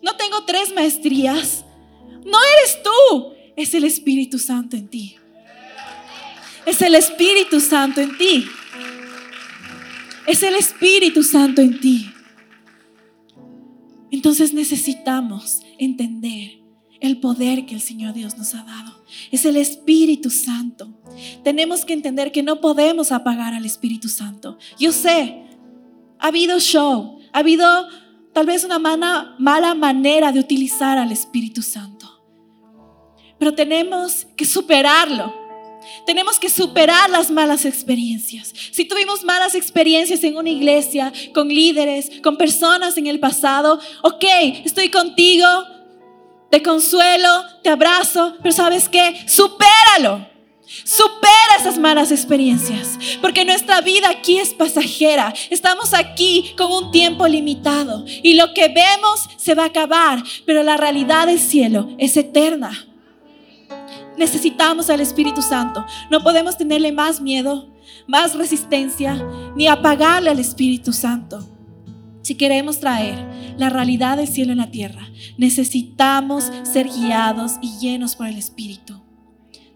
no 0.02 0.16
tengo 0.16 0.44
tres 0.44 0.74
maestrías. 0.74 1.64
No 2.24 2.38
eres 2.58 2.82
tú, 2.82 3.34
es 3.56 3.72
el 3.72 3.84
Espíritu 3.84 4.38
Santo 4.38 4.76
en 4.76 4.88
ti. 4.88 5.16
Es 6.66 6.82
el 6.82 6.96
Espíritu 6.96 7.60
Santo 7.60 8.00
en 8.00 8.18
ti. 8.18 8.46
Es 10.26 10.42
el 10.42 10.54
Espíritu 10.54 11.22
Santo 11.22 11.60
en 11.60 11.80
ti. 11.80 12.10
Entonces 14.10 14.52
necesitamos 14.52 15.60
entender 15.78 16.58
el 17.00 17.20
poder 17.20 17.66
que 17.66 17.74
el 17.74 17.80
Señor 17.80 18.14
Dios 18.14 18.36
nos 18.36 18.54
ha 18.54 18.64
dado. 18.64 19.04
Es 19.30 19.44
el 19.44 19.56
Espíritu 19.56 20.30
Santo. 20.30 20.88
Tenemos 21.44 21.84
que 21.84 21.92
entender 21.92 22.32
que 22.32 22.42
no 22.42 22.60
podemos 22.60 23.12
apagar 23.12 23.54
al 23.54 23.64
Espíritu 23.64 24.08
Santo. 24.08 24.58
Yo 24.78 24.92
sé, 24.92 25.44
ha 26.18 26.28
habido 26.28 26.58
show, 26.58 27.18
ha 27.32 27.38
habido 27.38 27.66
tal 28.32 28.46
vez 28.46 28.64
una 28.64 28.78
mala, 28.78 29.34
mala 29.38 29.74
manera 29.74 30.32
de 30.32 30.40
utilizar 30.40 30.98
al 30.98 31.12
Espíritu 31.12 31.62
Santo. 31.62 32.06
Pero 33.38 33.54
tenemos 33.54 34.26
que 34.36 34.44
superarlo. 34.44 35.45
Tenemos 36.06 36.38
que 36.38 36.48
superar 36.48 37.10
las 37.10 37.30
malas 37.30 37.64
experiencias. 37.64 38.52
Si 38.72 38.84
tuvimos 38.84 39.24
malas 39.24 39.54
experiencias 39.54 40.22
en 40.24 40.36
una 40.36 40.50
iglesia, 40.50 41.12
con 41.34 41.48
líderes, 41.48 42.10
con 42.22 42.36
personas 42.36 42.96
en 42.96 43.06
el 43.06 43.20
pasado, 43.20 43.80
ok, 44.02 44.24
estoy 44.64 44.90
contigo, 44.90 45.46
te 46.50 46.62
consuelo, 46.62 47.44
te 47.62 47.70
abrazo, 47.70 48.36
pero 48.42 48.54
¿sabes 48.54 48.88
qué? 48.88 49.24
Supéralo. 49.26 50.36
Supera 50.84 51.56
esas 51.60 51.78
malas 51.78 52.10
experiencias, 52.10 52.98
porque 53.22 53.44
nuestra 53.44 53.80
vida 53.82 54.10
aquí 54.10 54.38
es 54.38 54.52
pasajera. 54.52 55.32
Estamos 55.48 55.94
aquí 55.94 56.54
con 56.56 56.72
un 56.72 56.90
tiempo 56.90 57.28
limitado 57.28 58.04
y 58.06 58.34
lo 58.34 58.52
que 58.52 58.68
vemos 58.68 59.28
se 59.36 59.54
va 59.54 59.64
a 59.64 59.66
acabar, 59.66 60.24
pero 60.44 60.64
la 60.64 60.76
realidad 60.76 61.28
del 61.28 61.38
cielo 61.38 61.88
es 61.98 62.16
eterna. 62.16 62.86
Necesitamos 64.16 64.90
al 64.90 65.00
Espíritu 65.00 65.42
Santo. 65.42 65.84
No 66.10 66.22
podemos 66.22 66.56
tenerle 66.56 66.92
más 66.92 67.20
miedo, 67.20 67.68
más 68.06 68.34
resistencia, 68.34 69.22
ni 69.56 69.66
apagarle 69.66 70.30
al 70.30 70.38
Espíritu 70.38 70.92
Santo. 70.92 71.46
Si 72.22 72.34
queremos 72.34 72.80
traer 72.80 73.24
la 73.56 73.70
realidad 73.70 74.16
del 74.16 74.26
cielo 74.26 74.52
en 74.52 74.58
la 74.58 74.70
tierra, 74.70 75.08
necesitamos 75.38 76.50
ser 76.64 76.88
guiados 76.88 77.52
y 77.62 77.78
llenos 77.78 78.16
por 78.16 78.26
el 78.26 78.36
Espíritu. 78.36 79.00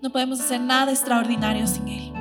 No 0.03 0.11
podemos 0.11 0.41
hacer 0.41 0.61
nada 0.61 0.91
extraordinario 0.91 1.67
sin 1.67 1.89
Él. 1.89 2.20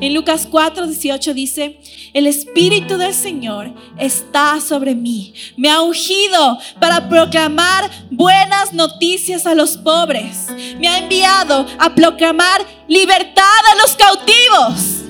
En 0.00 0.14
Lucas 0.14 0.46
4, 0.50 0.86
18 0.86 1.34
dice, 1.34 1.80
el 2.12 2.26
Espíritu 2.26 2.96
del 2.96 3.14
Señor 3.14 3.72
está 3.98 4.60
sobre 4.60 4.94
mí. 4.94 5.34
Me 5.56 5.70
ha 5.70 5.82
ungido 5.82 6.58
para 6.80 7.08
proclamar 7.08 7.90
buenas 8.10 8.72
noticias 8.72 9.46
a 9.46 9.54
los 9.54 9.76
pobres. 9.76 10.48
Me 10.78 10.88
ha 10.88 10.98
enviado 10.98 11.66
a 11.78 11.94
proclamar 11.94 12.64
libertad 12.88 13.42
a 13.72 13.76
los 13.76 13.96
cautivos 13.96 15.04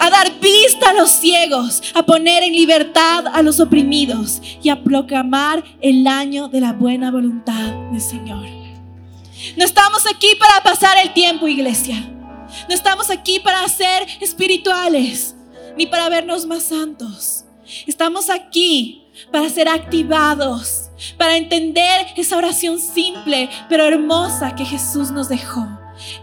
a 0.00 0.10
dar 0.10 0.38
vista 0.40 0.90
a 0.90 0.94
los 0.94 1.10
ciegos, 1.10 1.82
a 1.94 2.04
poner 2.04 2.42
en 2.42 2.52
libertad 2.52 3.26
a 3.32 3.42
los 3.42 3.60
oprimidos 3.60 4.40
y 4.62 4.68
a 4.68 4.82
proclamar 4.82 5.64
el 5.80 6.06
año 6.06 6.48
de 6.48 6.60
la 6.60 6.72
buena 6.72 7.10
voluntad 7.10 7.72
del 7.90 8.00
Señor. 8.00 8.46
No 9.56 9.64
estamos 9.64 10.04
aquí 10.06 10.28
para 10.38 10.62
pasar 10.62 10.96
el 11.02 11.12
tiempo, 11.12 11.48
iglesia. 11.48 12.17
No 12.68 12.74
estamos 12.74 13.10
aquí 13.10 13.40
para 13.40 13.66
ser 13.68 14.06
espirituales, 14.20 15.34
ni 15.76 15.86
para 15.86 16.08
vernos 16.08 16.46
más 16.46 16.64
santos. 16.64 17.44
Estamos 17.86 18.30
aquí 18.30 19.04
para 19.30 19.48
ser 19.48 19.68
activados, 19.68 20.90
para 21.16 21.36
entender 21.36 22.06
esa 22.16 22.36
oración 22.36 22.78
simple 22.78 23.50
pero 23.68 23.86
hermosa 23.86 24.54
que 24.54 24.64
Jesús 24.64 25.10
nos 25.10 25.28
dejó. 25.28 25.66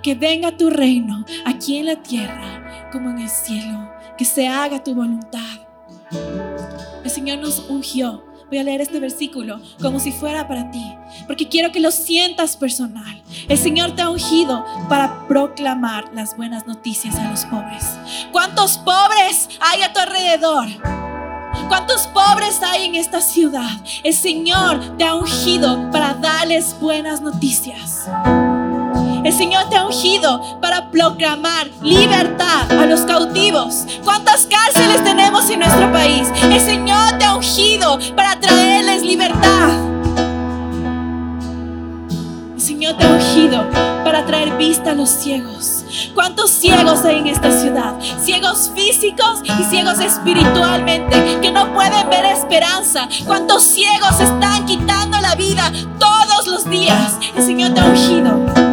Que 0.02 0.16
venga 0.16 0.56
tu 0.56 0.70
reino 0.70 1.26
aquí 1.46 1.78
en 1.78 1.88
la 1.88 2.02
tierra 2.02 2.90
como 2.92 3.10
en 3.10 3.20
el 3.20 3.30
cielo, 3.30 3.92
que 4.18 4.24
se 4.24 4.48
haga 4.48 4.82
tu 4.82 4.96
voluntad. 4.96 5.68
El 7.04 7.12
Señor 7.12 7.40
nos 7.40 7.60
ungió. 7.70 8.24
Voy 8.50 8.60
a 8.60 8.64
leer 8.64 8.82
este 8.82 9.00
versículo 9.00 9.60
como 9.82 10.00
si 10.00 10.12
fuera 10.12 10.48
para 10.48 10.70
ti, 10.72 10.96
porque 11.28 11.50
quiero 11.50 11.72
que 11.72 11.80
lo 11.80 11.92
sientas 11.92 12.58
personal. 12.58 13.22
El 13.48 13.58
Señor 13.58 13.96
te 13.96 14.04
ha 14.04 14.10
ungido 14.10 14.64
para 14.88 15.28
proclamar 15.28 16.12
las 16.14 16.38
buenas 16.38 16.68
noticias 16.68 17.16
a 17.16 17.32
los 17.32 17.46
pobres. 17.46 17.84
¿Cuántos 18.32 18.78
pobres 18.78 19.50
hay 19.60 19.82
a 19.82 19.94
tu 19.94 20.00
alrededor? 20.00 20.68
¿Cuántos 21.68 22.08
pobres 22.08 22.62
hay 22.62 22.86
en 22.86 22.96
esta 22.96 23.22
ciudad? 23.22 23.82
El 24.04 24.14
Señor 24.14 24.98
te 24.98 25.04
ha 25.04 25.16
ungido 25.16 25.90
para 25.90 26.14
darles 26.14 26.76
buenas 26.80 27.22
noticias. 27.22 28.08
El 29.26 29.34
Señor 29.34 29.68
te 29.72 29.76
ha 29.76 29.88
ungido 29.88 30.60
para 30.62 30.92
proclamar 30.92 31.68
libertad 31.82 32.72
a 32.72 32.86
los 32.86 33.02
cautivos. 33.02 33.88
¿Cuántas 34.04 34.46
cárceles 34.46 35.04
tenemos 35.04 35.50
en 35.50 35.62
nuestro 35.62 35.92
país? 35.92 36.28
El 36.44 36.62
Señor 36.62 37.18
te 37.18 37.26
ha 37.26 37.36
ungido 37.36 37.98
para 38.16 38.40
traerles 38.40 39.02
libertad. 39.02 39.72
El 42.54 42.62
Señor 42.62 42.98
te 42.98 43.04
ha 43.04 43.10
ungido 43.10 43.68
para 44.04 44.28
traer 44.28 44.56
vista 44.58 44.92
a 44.92 44.94
los 44.94 45.10
ciegos. 45.10 45.86
¿Cuántos 46.14 46.52
ciegos 46.52 47.04
hay 47.04 47.18
en 47.18 47.26
esta 47.26 47.50
ciudad? 47.50 47.96
Ciegos 48.22 48.70
físicos 48.76 49.42
y 49.44 49.64
ciegos 49.64 50.02
espiritualmente 50.02 51.40
que 51.42 51.52
no 51.52 51.74
pueden 51.74 52.12
ver 52.12 52.26
esperanza. 52.26 53.10
¿Cuántos 53.26 53.64
ciegos 53.64 54.20
están 54.20 54.68
quitando 54.68 55.20
la 55.20 55.34
vida 55.34 55.72
todos 55.98 56.46
los 56.46 56.70
días? 56.70 57.18
El 57.36 57.44
Señor 57.44 57.74
te 57.74 57.82
ha 57.82 57.86
ungido 57.86 58.65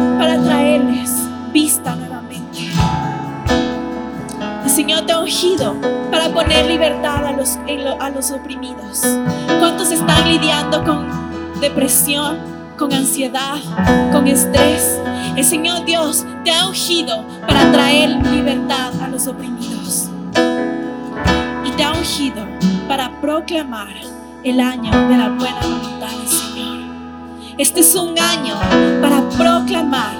Señor 4.83 5.05
te 5.05 5.13
ha 5.13 5.19
ungido 5.19 5.77
para 6.11 6.27
poner 6.33 6.65
libertad 6.65 7.25
a 7.25 7.31
los, 7.31 7.57
a 8.01 8.09
los 8.09 8.31
oprimidos. 8.31 8.99
¿Cuántos 9.57 9.91
están 9.91 10.27
lidiando 10.27 10.83
con 10.83 11.07
depresión, 11.61 12.37
con 12.77 12.91
ansiedad, 12.91 13.55
con 14.11 14.27
estrés? 14.27 14.99
El 15.37 15.45
Señor 15.45 15.85
Dios 15.85 16.25
te 16.43 16.51
ha 16.51 16.67
ungido 16.67 17.23
para 17.47 17.71
traer 17.71 18.09
libertad 18.27 18.91
a 19.01 19.07
los 19.07 19.25
oprimidos. 19.25 20.09
Y 21.63 21.71
te 21.77 21.83
ha 21.85 21.93
ungido 21.93 22.45
para 22.89 23.09
proclamar 23.21 23.95
el 24.43 24.59
año 24.59 24.91
de 25.07 25.17
la 25.17 25.29
buena 25.29 25.61
voluntad 25.61 26.09
del 26.09 26.27
Señor. 26.27 26.77
Este 27.57 27.79
es 27.79 27.95
un 27.95 28.19
año 28.19 28.59
para 29.01 29.29
proclamar 29.29 30.13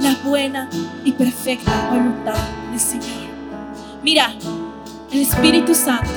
la 0.00 0.16
buena 0.24 0.68
y 1.04 1.12
perfecta 1.12 1.88
voluntad 1.92 2.34
del 2.72 2.80
Señor. 2.80 3.37
Mira, 4.02 4.32
el 5.10 5.22
Espíritu 5.22 5.74
Santo, 5.74 6.08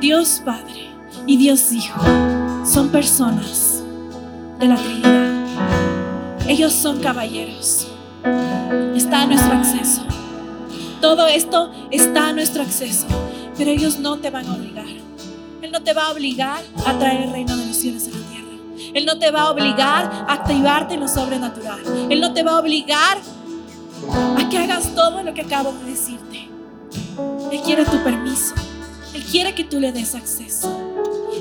Dios 0.00 0.40
Padre 0.42 0.88
y 1.26 1.36
Dios 1.36 1.70
Hijo 1.70 2.00
son 2.64 2.88
personas 2.88 3.82
de 4.58 4.66
la 4.66 4.76
Trinidad. 4.76 5.34
Ellos 6.48 6.72
son 6.72 7.00
caballeros. 7.00 7.86
Está 8.94 9.22
a 9.22 9.26
nuestro 9.26 9.52
acceso. 9.52 10.02
Todo 11.02 11.26
esto 11.26 11.70
está 11.90 12.28
a 12.28 12.32
nuestro 12.32 12.62
acceso, 12.62 13.06
pero 13.58 13.70
ellos 13.70 13.98
no 13.98 14.16
te 14.16 14.30
van 14.30 14.46
a 14.46 14.54
obligar. 14.54 14.86
Él 15.60 15.70
no 15.70 15.82
te 15.82 15.92
va 15.92 16.06
a 16.06 16.12
obligar 16.12 16.62
a 16.86 16.98
traer 16.98 17.24
el 17.24 17.32
reino 17.32 17.56
de 17.56 17.66
los 17.66 17.76
cielos 17.76 18.04
a 18.06 18.10
la 18.10 18.26
tierra. 18.26 18.92
Él 18.94 19.04
no 19.04 19.18
te 19.18 19.30
va 19.30 19.42
a 19.42 19.50
obligar 19.50 20.10
a 20.26 20.32
activarte 20.32 20.94
en 20.94 21.00
lo 21.00 21.08
sobrenatural. 21.08 21.80
Él 22.08 22.20
no 22.22 22.32
te 22.32 22.42
va 22.42 22.52
a 22.52 22.58
obligar 22.60 23.18
a 24.38 24.48
que 24.48 24.56
hagas 24.56 24.94
todo 24.94 25.22
lo 25.22 25.34
que 25.34 25.42
acabo 25.42 25.72
de 25.72 25.90
decirte. 25.90 26.55
Él 27.50 27.60
quiere 27.62 27.84
tu 27.84 28.02
permiso. 28.02 28.54
Él 29.14 29.24
quiere 29.24 29.54
que 29.54 29.64
tú 29.64 29.78
le 29.78 29.92
des 29.92 30.14
acceso. 30.14 30.68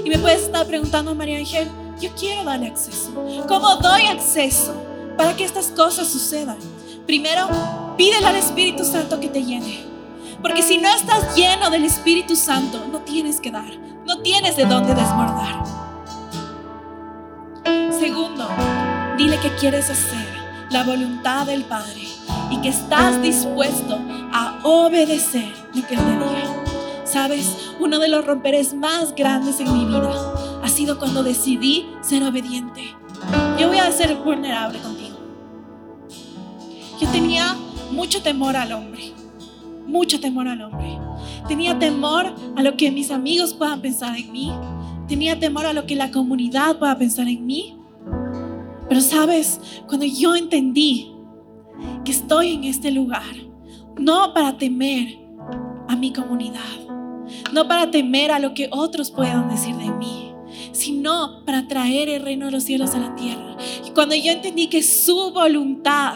Y 0.04 0.10
me 0.10 0.20
puedes 0.20 0.44
estar 0.44 0.66
preguntando, 0.68 1.16
María 1.16 1.38
Ángel, 1.38 1.70
yo 2.00 2.12
quiero 2.18 2.44
darle 2.44 2.68
acceso. 2.68 3.12
¿Cómo 3.48 3.76
doy 3.78 4.08
acceso 4.08 4.74
para 5.18 5.36
que 5.36 5.44
estas 5.44 5.68
cosas 5.68 6.08
sucedan? 6.08 6.58
Primero, 7.06 7.48
pídele 7.98 8.26
al 8.26 8.36
Espíritu 8.36 8.84
Santo 8.84 9.20
que 9.20 9.30
te 9.30 9.44
llene. 9.44 9.86
Porque 10.42 10.62
si 10.62 10.78
no 10.78 10.90
estás 10.90 11.36
lleno 11.36 11.70
del 11.70 11.86
Espíritu 11.86 12.36
Santo, 12.36 12.86
no 12.92 13.00
tienes 13.02 13.40
que 13.40 13.52
dar. 13.52 13.72
No 14.06 14.22
tienes 14.22 14.56
de 14.58 14.66
dónde 14.66 14.94
desbordar. 14.94 15.64
Segundo, 18.00 18.48
dile 19.18 19.40
que 19.40 19.56
quieres 19.56 19.90
hacer 19.90 20.35
la 20.76 20.84
voluntad 20.84 21.46
del 21.46 21.64
Padre 21.64 22.02
y 22.52 22.60
que 22.60 22.68
estás 22.68 23.22
dispuesto 23.22 23.98
a 24.34 24.60
obedecer 24.64 25.54
lo 25.74 25.88
que 25.88 25.94
Él 25.94 26.02
te 26.02 26.12
diga. 26.12 26.64
Sabes, 27.06 27.72
uno 27.80 27.98
de 27.98 28.10
los 28.10 28.26
romperes 28.26 28.74
más 28.74 29.16
grandes 29.16 29.62
en 29.62 29.72
mi 29.72 29.86
vida 29.86 30.34
ha 30.62 30.68
sido 30.68 31.00
cuando 31.00 31.24
decidí 31.24 31.86
ser 32.02 32.24
obediente. 32.24 32.94
Yo 33.58 33.70
voy 33.70 33.78
a 33.78 33.90
ser 33.90 34.18
vulnerable 34.18 34.80
contigo. 34.80 35.16
Yo 37.00 37.08
tenía 37.08 37.56
mucho 37.92 38.22
temor 38.22 38.58
al 38.58 38.74
hombre, 38.74 39.14
mucho 39.88 40.20
temor 40.20 40.50
al 40.50 40.62
hombre. 40.62 41.00
Tenía 41.48 41.80
temor 41.80 42.36
a 42.58 42.62
lo 42.62 42.76
que 42.76 42.92
mis 42.92 43.12
amigos 43.12 43.54
puedan 43.54 43.80
pensar 43.80 44.18
en 44.18 44.30
mí. 44.30 44.52
Tenía 45.08 45.40
temor 45.40 45.68
a 45.68 45.72
lo 45.72 45.86
que 45.86 45.96
la 45.96 46.12
comunidad 46.12 46.80
pueda 46.80 46.98
pensar 46.98 47.30
en 47.30 47.46
mí. 47.46 47.78
Pero 48.88 49.02
sabes, 49.02 49.60
cuando 49.88 50.06
yo 50.06 50.36
entendí 50.36 51.12
que 52.04 52.12
estoy 52.12 52.54
en 52.54 52.64
este 52.66 52.92
lugar, 52.92 53.36
no 53.98 54.34
para 54.34 54.58
temer 54.58 55.18
a 55.88 55.96
mi 55.96 56.14
comunidad, 56.14 56.60
no 57.54 57.68
para 57.68 57.92
temer 57.92 58.32
a 58.32 58.40
lo 58.40 58.54
que 58.54 58.70
otros 58.72 59.12
puedan 59.12 59.50
decir 59.50 59.76
de 59.76 59.92
mí, 59.92 60.34
sino 60.72 61.44
para 61.46 61.68
traer 61.68 62.10
el 62.10 62.22
reino 62.22 62.46
de 62.48 62.52
los 62.52 62.64
cielos 62.64 62.94
a 62.96 63.00
la 63.00 63.16
tierra. 63.16 63.58
Y 63.86 63.92
cuando 63.92 64.16
yo 64.16 64.32
entendí 64.32 64.68
que 64.68 64.84
su 64.84 65.32
voluntad 65.32 66.16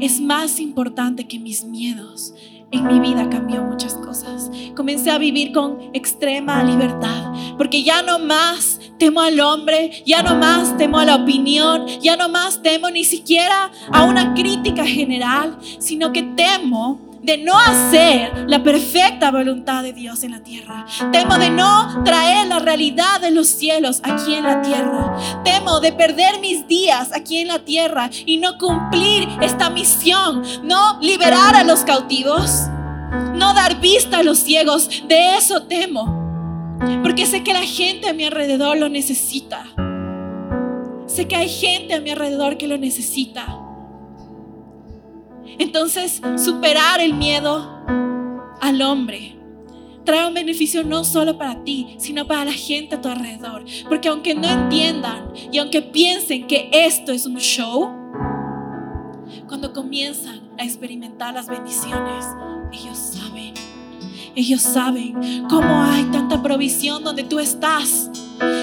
es 0.00 0.20
más 0.20 0.60
importante 0.60 1.26
que 1.26 1.38
mis 1.38 1.64
miedos, 1.64 2.34
en 2.72 2.86
mi 2.86 3.00
vida 3.00 3.28
cambió 3.28 3.62
muchas 3.62 3.94
cosas. 3.94 4.50
Comencé 4.74 5.10
a 5.10 5.18
vivir 5.18 5.52
con 5.52 5.78
extrema 5.92 6.62
libertad, 6.64 7.32
porque 7.58 7.82
ya 7.82 8.02
no 8.02 8.18
más 8.18 8.71
temo 9.02 9.20
al 9.20 9.40
hombre, 9.40 10.04
ya 10.06 10.22
no 10.22 10.36
más 10.36 10.76
temo 10.76 11.00
a 11.00 11.04
la 11.04 11.16
opinión, 11.16 11.88
ya 12.00 12.14
no 12.14 12.28
más 12.28 12.62
temo 12.62 12.88
ni 12.88 13.02
siquiera 13.02 13.72
a 13.90 14.04
una 14.04 14.32
crítica 14.32 14.86
general, 14.86 15.58
sino 15.80 16.12
que 16.12 16.22
temo 16.22 17.00
de 17.20 17.36
no 17.36 17.58
hacer 17.58 18.44
la 18.46 18.62
perfecta 18.62 19.32
voluntad 19.32 19.82
de 19.82 19.92
Dios 19.92 20.22
en 20.22 20.30
la 20.30 20.44
tierra. 20.44 20.86
Temo 21.10 21.36
de 21.38 21.50
no 21.50 22.04
traer 22.04 22.46
la 22.46 22.60
realidad 22.60 23.20
de 23.20 23.32
los 23.32 23.48
cielos 23.48 24.00
aquí 24.04 24.34
en 24.34 24.44
la 24.44 24.62
tierra. 24.62 25.16
Temo 25.42 25.80
de 25.80 25.92
perder 25.92 26.38
mis 26.38 26.68
días 26.68 27.10
aquí 27.12 27.38
en 27.38 27.48
la 27.48 27.58
tierra 27.58 28.08
y 28.24 28.36
no 28.36 28.56
cumplir 28.56 29.28
esta 29.40 29.68
misión, 29.68 30.44
no 30.62 31.00
liberar 31.00 31.56
a 31.56 31.64
los 31.64 31.80
cautivos, 31.80 32.68
no 33.34 33.52
dar 33.52 33.80
vista 33.80 34.18
a 34.18 34.22
los 34.22 34.38
ciegos. 34.38 34.88
De 35.08 35.36
eso 35.36 35.64
temo. 35.64 36.31
Porque 37.02 37.26
sé 37.26 37.42
que 37.42 37.52
la 37.52 37.62
gente 37.62 38.08
a 38.08 38.14
mi 38.14 38.24
alrededor 38.24 38.76
lo 38.76 38.88
necesita. 38.88 39.64
Sé 41.06 41.28
que 41.28 41.36
hay 41.36 41.48
gente 41.48 41.94
a 41.94 42.00
mi 42.00 42.10
alrededor 42.10 42.56
que 42.56 42.66
lo 42.66 42.78
necesita. 42.78 43.58
Entonces, 45.58 46.20
superar 46.36 47.00
el 47.00 47.14
miedo 47.14 47.84
al 48.60 48.80
hombre 48.82 49.36
trae 50.04 50.26
un 50.26 50.34
beneficio 50.34 50.82
no 50.84 51.04
solo 51.04 51.38
para 51.38 51.62
ti, 51.62 51.94
sino 51.98 52.26
para 52.26 52.44
la 52.44 52.52
gente 52.52 52.96
a 52.96 53.00
tu 53.00 53.08
alrededor. 53.08 53.64
Porque 53.88 54.08
aunque 54.08 54.34
no 54.34 54.48
entiendan 54.48 55.32
y 55.50 55.58
aunque 55.58 55.82
piensen 55.82 56.46
que 56.46 56.70
esto 56.72 57.12
es 57.12 57.26
un 57.26 57.36
show, 57.36 57.90
cuando 59.46 59.72
comienzan 59.72 60.40
a 60.58 60.64
experimentar 60.64 61.34
las 61.34 61.46
bendiciones, 61.46 62.24
ellos 62.72 63.11
ellos 64.34 64.62
saben 64.62 65.46
cómo 65.48 65.82
hay 65.82 66.04
tanta 66.04 66.42
provisión 66.42 67.04
donde 67.04 67.22
tú 67.22 67.38
estás. 67.38 68.10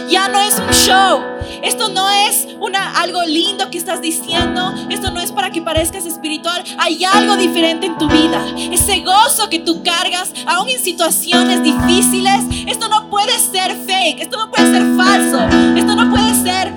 Ya 0.10 0.28
no 0.28 0.40
es 0.40 0.60
un 0.60 0.72
show. 0.74 1.22
Esto 1.62 1.90
no 1.90 2.10
es 2.10 2.48
una, 2.60 3.00
algo 3.00 3.24
lindo 3.24 3.70
que 3.70 3.78
estás 3.78 4.02
diciendo. 4.02 4.74
Esto 4.90 5.12
no 5.12 5.22
es 5.22 5.32
para 5.32 5.52
que 5.52 5.62
parezcas 5.62 6.06
espiritual. 6.06 6.64
Hay 6.80 7.04
algo 7.04 7.38
diferente 7.38 7.86
en 7.86 7.98
tu 7.98 8.08
vida. 8.08 8.44
Ese 8.72 9.02
gozo 9.02 9.50
que 9.50 9.60
tú 9.60 9.84
cargas, 9.84 10.34
aún 10.48 10.70
en 10.70 10.80
situaciones 10.80 11.64
difíciles. 11.64 12.46
Esto 12.68 12.90
no 12.90 13.10
puede 13.10 13.38
ser 13.40 13.76
fake. 13.86 14.22
Esto 14.22 14.38
no 14.38 14.52
puede 14.52 14.72
ser 14.72 14.96
falso. 14.98 15.40
Esto 15.78 15.96
no 15.96 16.10
puede 16.10 16.34
ser 16.34 16.74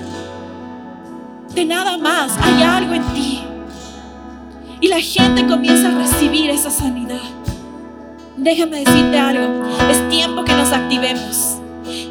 de 1.55 1.65
nada 1.65 1.97
más. 1.97 2.31
Hay 2.41 2.61
algo 2.61 2.93
en 2.93 3.13
ti. 3.13 3.43
Y 4.79 4.87
la 4.87 4.99
gente 4.99 5.47
comienza 5.47 5.87
a 5.87 5.91
recibir 5.91 6.51
esa 6.51 6.69
sanidad. 6.69 7.42
Déjame 8.43 8.83
decirte 8.83 9.17
algo. 9.17 9.63
Es 9.89 10.09
tiempo 10.09 10.43
que 10.43 10.51
nos 10.51 10.73
activemos. 10.73 11.59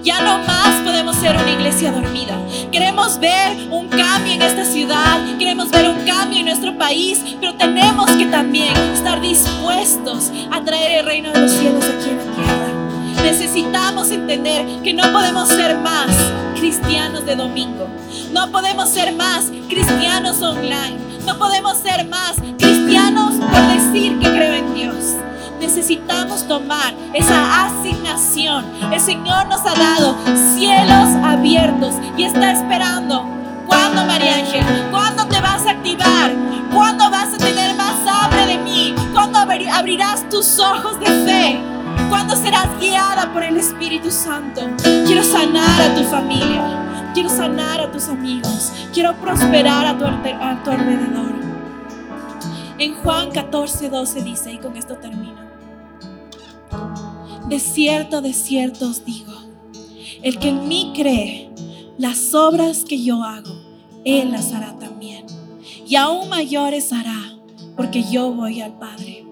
Ya 0.02 0.22
no 0.22 0.38
más 0.38 0.80
podemos 0.82 1.14
ser 1.16 1.36
una 1.36 1.50
iglesia 1.50 1.92
dormida. 1.92 2.38
Queremos 2.70 3.20
ver 3.20 3.68
un 3.70 3.88
cambio 3.88 4.32
en 4.32 4.40
esta 4.40 4.64
ciudad, 4.64 5.20
queremos 5.38 5.70
ver 5.70 5.90
un 5.90 6.06
cambio 6.06 6.38
en 6.38 6.46
nuestro 6.46 6.78
país, 6.78 7.22
pero 7.38 7.54
tenemos 7.56 8.10
que 8.12 8.24
también 8.26 8.74
estar 8.94 9.20
dispuestos 9.20 10.32
a 10.50 10.64
traer 10.64 11.00
el 11.00 11.04
reino 11.04 11.32
de 11.32 11.40
los 11.42 11.52
cielos 11.52 11.84
aquí 11.84 12.08
en 12.08 12.16
la 12.16 12.24
tierra. 12.34 13.30
Necesitamos 13.30 14.10
entender 14.10 14.64
que 14.82 14.94
no 14.94 15.12
podemos 15.12 15.50
ser 15.50 15.76
más 15.76 16.08
cristianos 16.56 17.26
de 17.26 17.36
domingo. 17.36 17.88
No 18.32 18.50
podemos 18.50 18.88
ser 18.88 19.12
más 19.12 19.52
cristianos 19.68 20.40
online. 20.40 20.96
No 21.26 21.38
podemos 21.38 21.76
ser 21.76 22.08
más 22.08 22.36
cristianos 22.58 23.34
por 23.34 23.92
decir 23.92 24.18
que 24.18 24.30
creo 24.30 24.54
en 24.54 24.74
Dios 24.74 25.21
necesitamos 25.62 26.46
tomar 26.48 26.92
esa 27.14 27.66
asignación. 27.66 28.64
El 28.92 29.00
Señor 29.00 29.46
nos 29.46 29.60
ha 29.60 29.74
dado 29.74 30.16
cielos 30.54 31.08
abiertos 31.24 31.94
y 32.16 32.24
está 32.24 32.50
esperando. 32.50 33.24
¿Cuándo, 33.66 34.04
María 34.04 34.34
Ángel? 34.34 34.64
¿Cuándo 34.90 35.24
te 35.28 35.40
vas 35.40 35.64
a 35.66 35.70
activar? 35.70 36.32
¿Cuándo 36.74 37.08
vas 37.10 37.32
a 37.34 37.38
tener 37.38 37.74
más 37.76 37.94
hambre 38.06 38.46
de 38.46 38.58
mí? 38.58 38.94
¿Cuándo 39.12 39.38
abrirás 39.38 40.28
tus 40.28 40.58
ojos 40.58 40.98
de 40.98 41.06
fe? 41.06 41.60
¿Cuándo 42.08 42.34
serás 42.34 42.68
guiada 42.80 43.32
por 43.32 43.44
el 43.44 43.56
Espíritu 43.56 44.10
Santo? 44.10 44.68
Quiero 45.06 45.22
sanar 45.22 45.80
a 45.80 45.94
tu 45.94 46.02
familia. 46.04 47.10
Quiero 47.14 47.28
sanar 47.28 47.80
a 47.80 47.92
tus 47.92 48.08
amigos. 48.08 48.72
Quiero 48.92 49.14
prosperar 49.14 49.86
a 49.86 49.96
tu, 49.96 50.04
alrededor. 50.04 51.32
En 52.78 52.94
Juan 52.96 53.30
14, 53.30 53.88
12 53.90 54.22
dice, 54.22 54.52
y 54.52 54.58
con 54.58 54.76
esto 54.76 54.96
termino. 54.96 55.51
De 57.48 57.58
cierto, 57.58 58.22
de 58.22 58.32
cierto 58.32 58.88
os 58.88 59.04
digo, 59.04 59.32
el 60.22 60.38
que 60.38 60.48
en 60.48 60.68
mí 60.68 60.92
cree, 60.94 61.50
las 61.98 62.34
obras 62.34 62.84
que 62.84 63.02
yo 63.02 63.22
hago, 63.22 63.52
él 64.04 64.30
las 64.30 64.52
hará 64.52 64.78
también. 64.78 65.26
Y 65.86 65.96
aún 65.96 66.28
mayores 66.28 66.92
hará, 66.92 67.36
porque 67.76 68.04
yo 68.04 68.32
voy 68.32 68.60
al 68.60 68.78
Padre. 68.78 69.26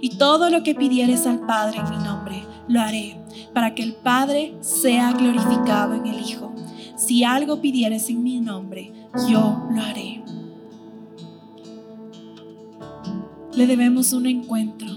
Y 0.00 0.10
todo 0.10 0.50
lo 0.50 0.62
que 0.62 0.74
pidieres 0.74 1.26
al 1.26 1.46
Padre 1.46 1.78
en 1.78 1.90
mi 1.90 2.04
nombre, 2.04 2.44
lo 2.68 2.80
haré, 2.80 3.18
para 3.52 3.74
que 3.74 3.82
el 3.82 3.94
Padre 3.94 4.54
sea 4.60 5.12
glorificado 5.12 5.94
en 5.94 6.06
el 6.06 6.20
Hijo. 6.20 6.52
Si 6.96 7.24
algo 7.24 7.60
pidieres 7.60 8.08
en 8.08 8.22
mi 8.22 8.40
nombre, 8.40 8.92
yo 9.28 9.66
lo 9.70 9.82
haré. 9.82 10.22
Le 13.54 13.66
debemos 13.66 14.12
un 14.12 14.26
encuentro 14.26 14.93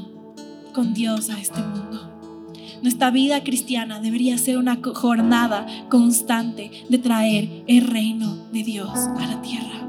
con 0.78 0.94
Dios 0.94 1.32
a 1.32 1.40
este 1.40 1.60
mundo. 1.60 2.54
Nuestra 2.84 3.10
vida 3.10 3.44
cristiana 3.44 4.00
debería 4.00 4.38
ser 4.38 4.60
una 4.60 4.78
jornada 4.94 5.66
constante 5.90 6.70
de 6.88 7.00
traer 7.00 7.64
el 7.66 7.88
reino 7.88 8.48
de 8.52 8.62
Dios 8.62 8.92
a 8.96 9.26
la 9.26 9.42
tierra. 9.42 9.88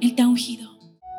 Él 0.00 0.14
te 0.14 0.22
ha 0.22 0.26
ungido. 0.26 0.70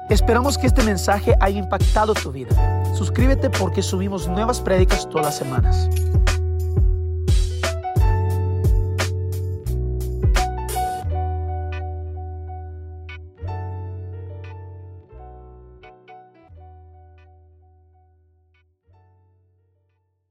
Esperamos 0.10 0.58
que 0.58 0.66
este 0.66 0.82
mensaje 0.82 1.36
haya 1.39 1.60
impactado 1.60 2.16
tu 2.16 2.32
vida. 2.32 2.50
Suscríbete 2.95 3.52
porque 3.52 3.84
subimos 3.84 4.28
nuevas 4.28 4.62
prédicas 4.62 5.08
todas 5.08 5.28
las 5.28 5.38
semanas. 5.38 5.88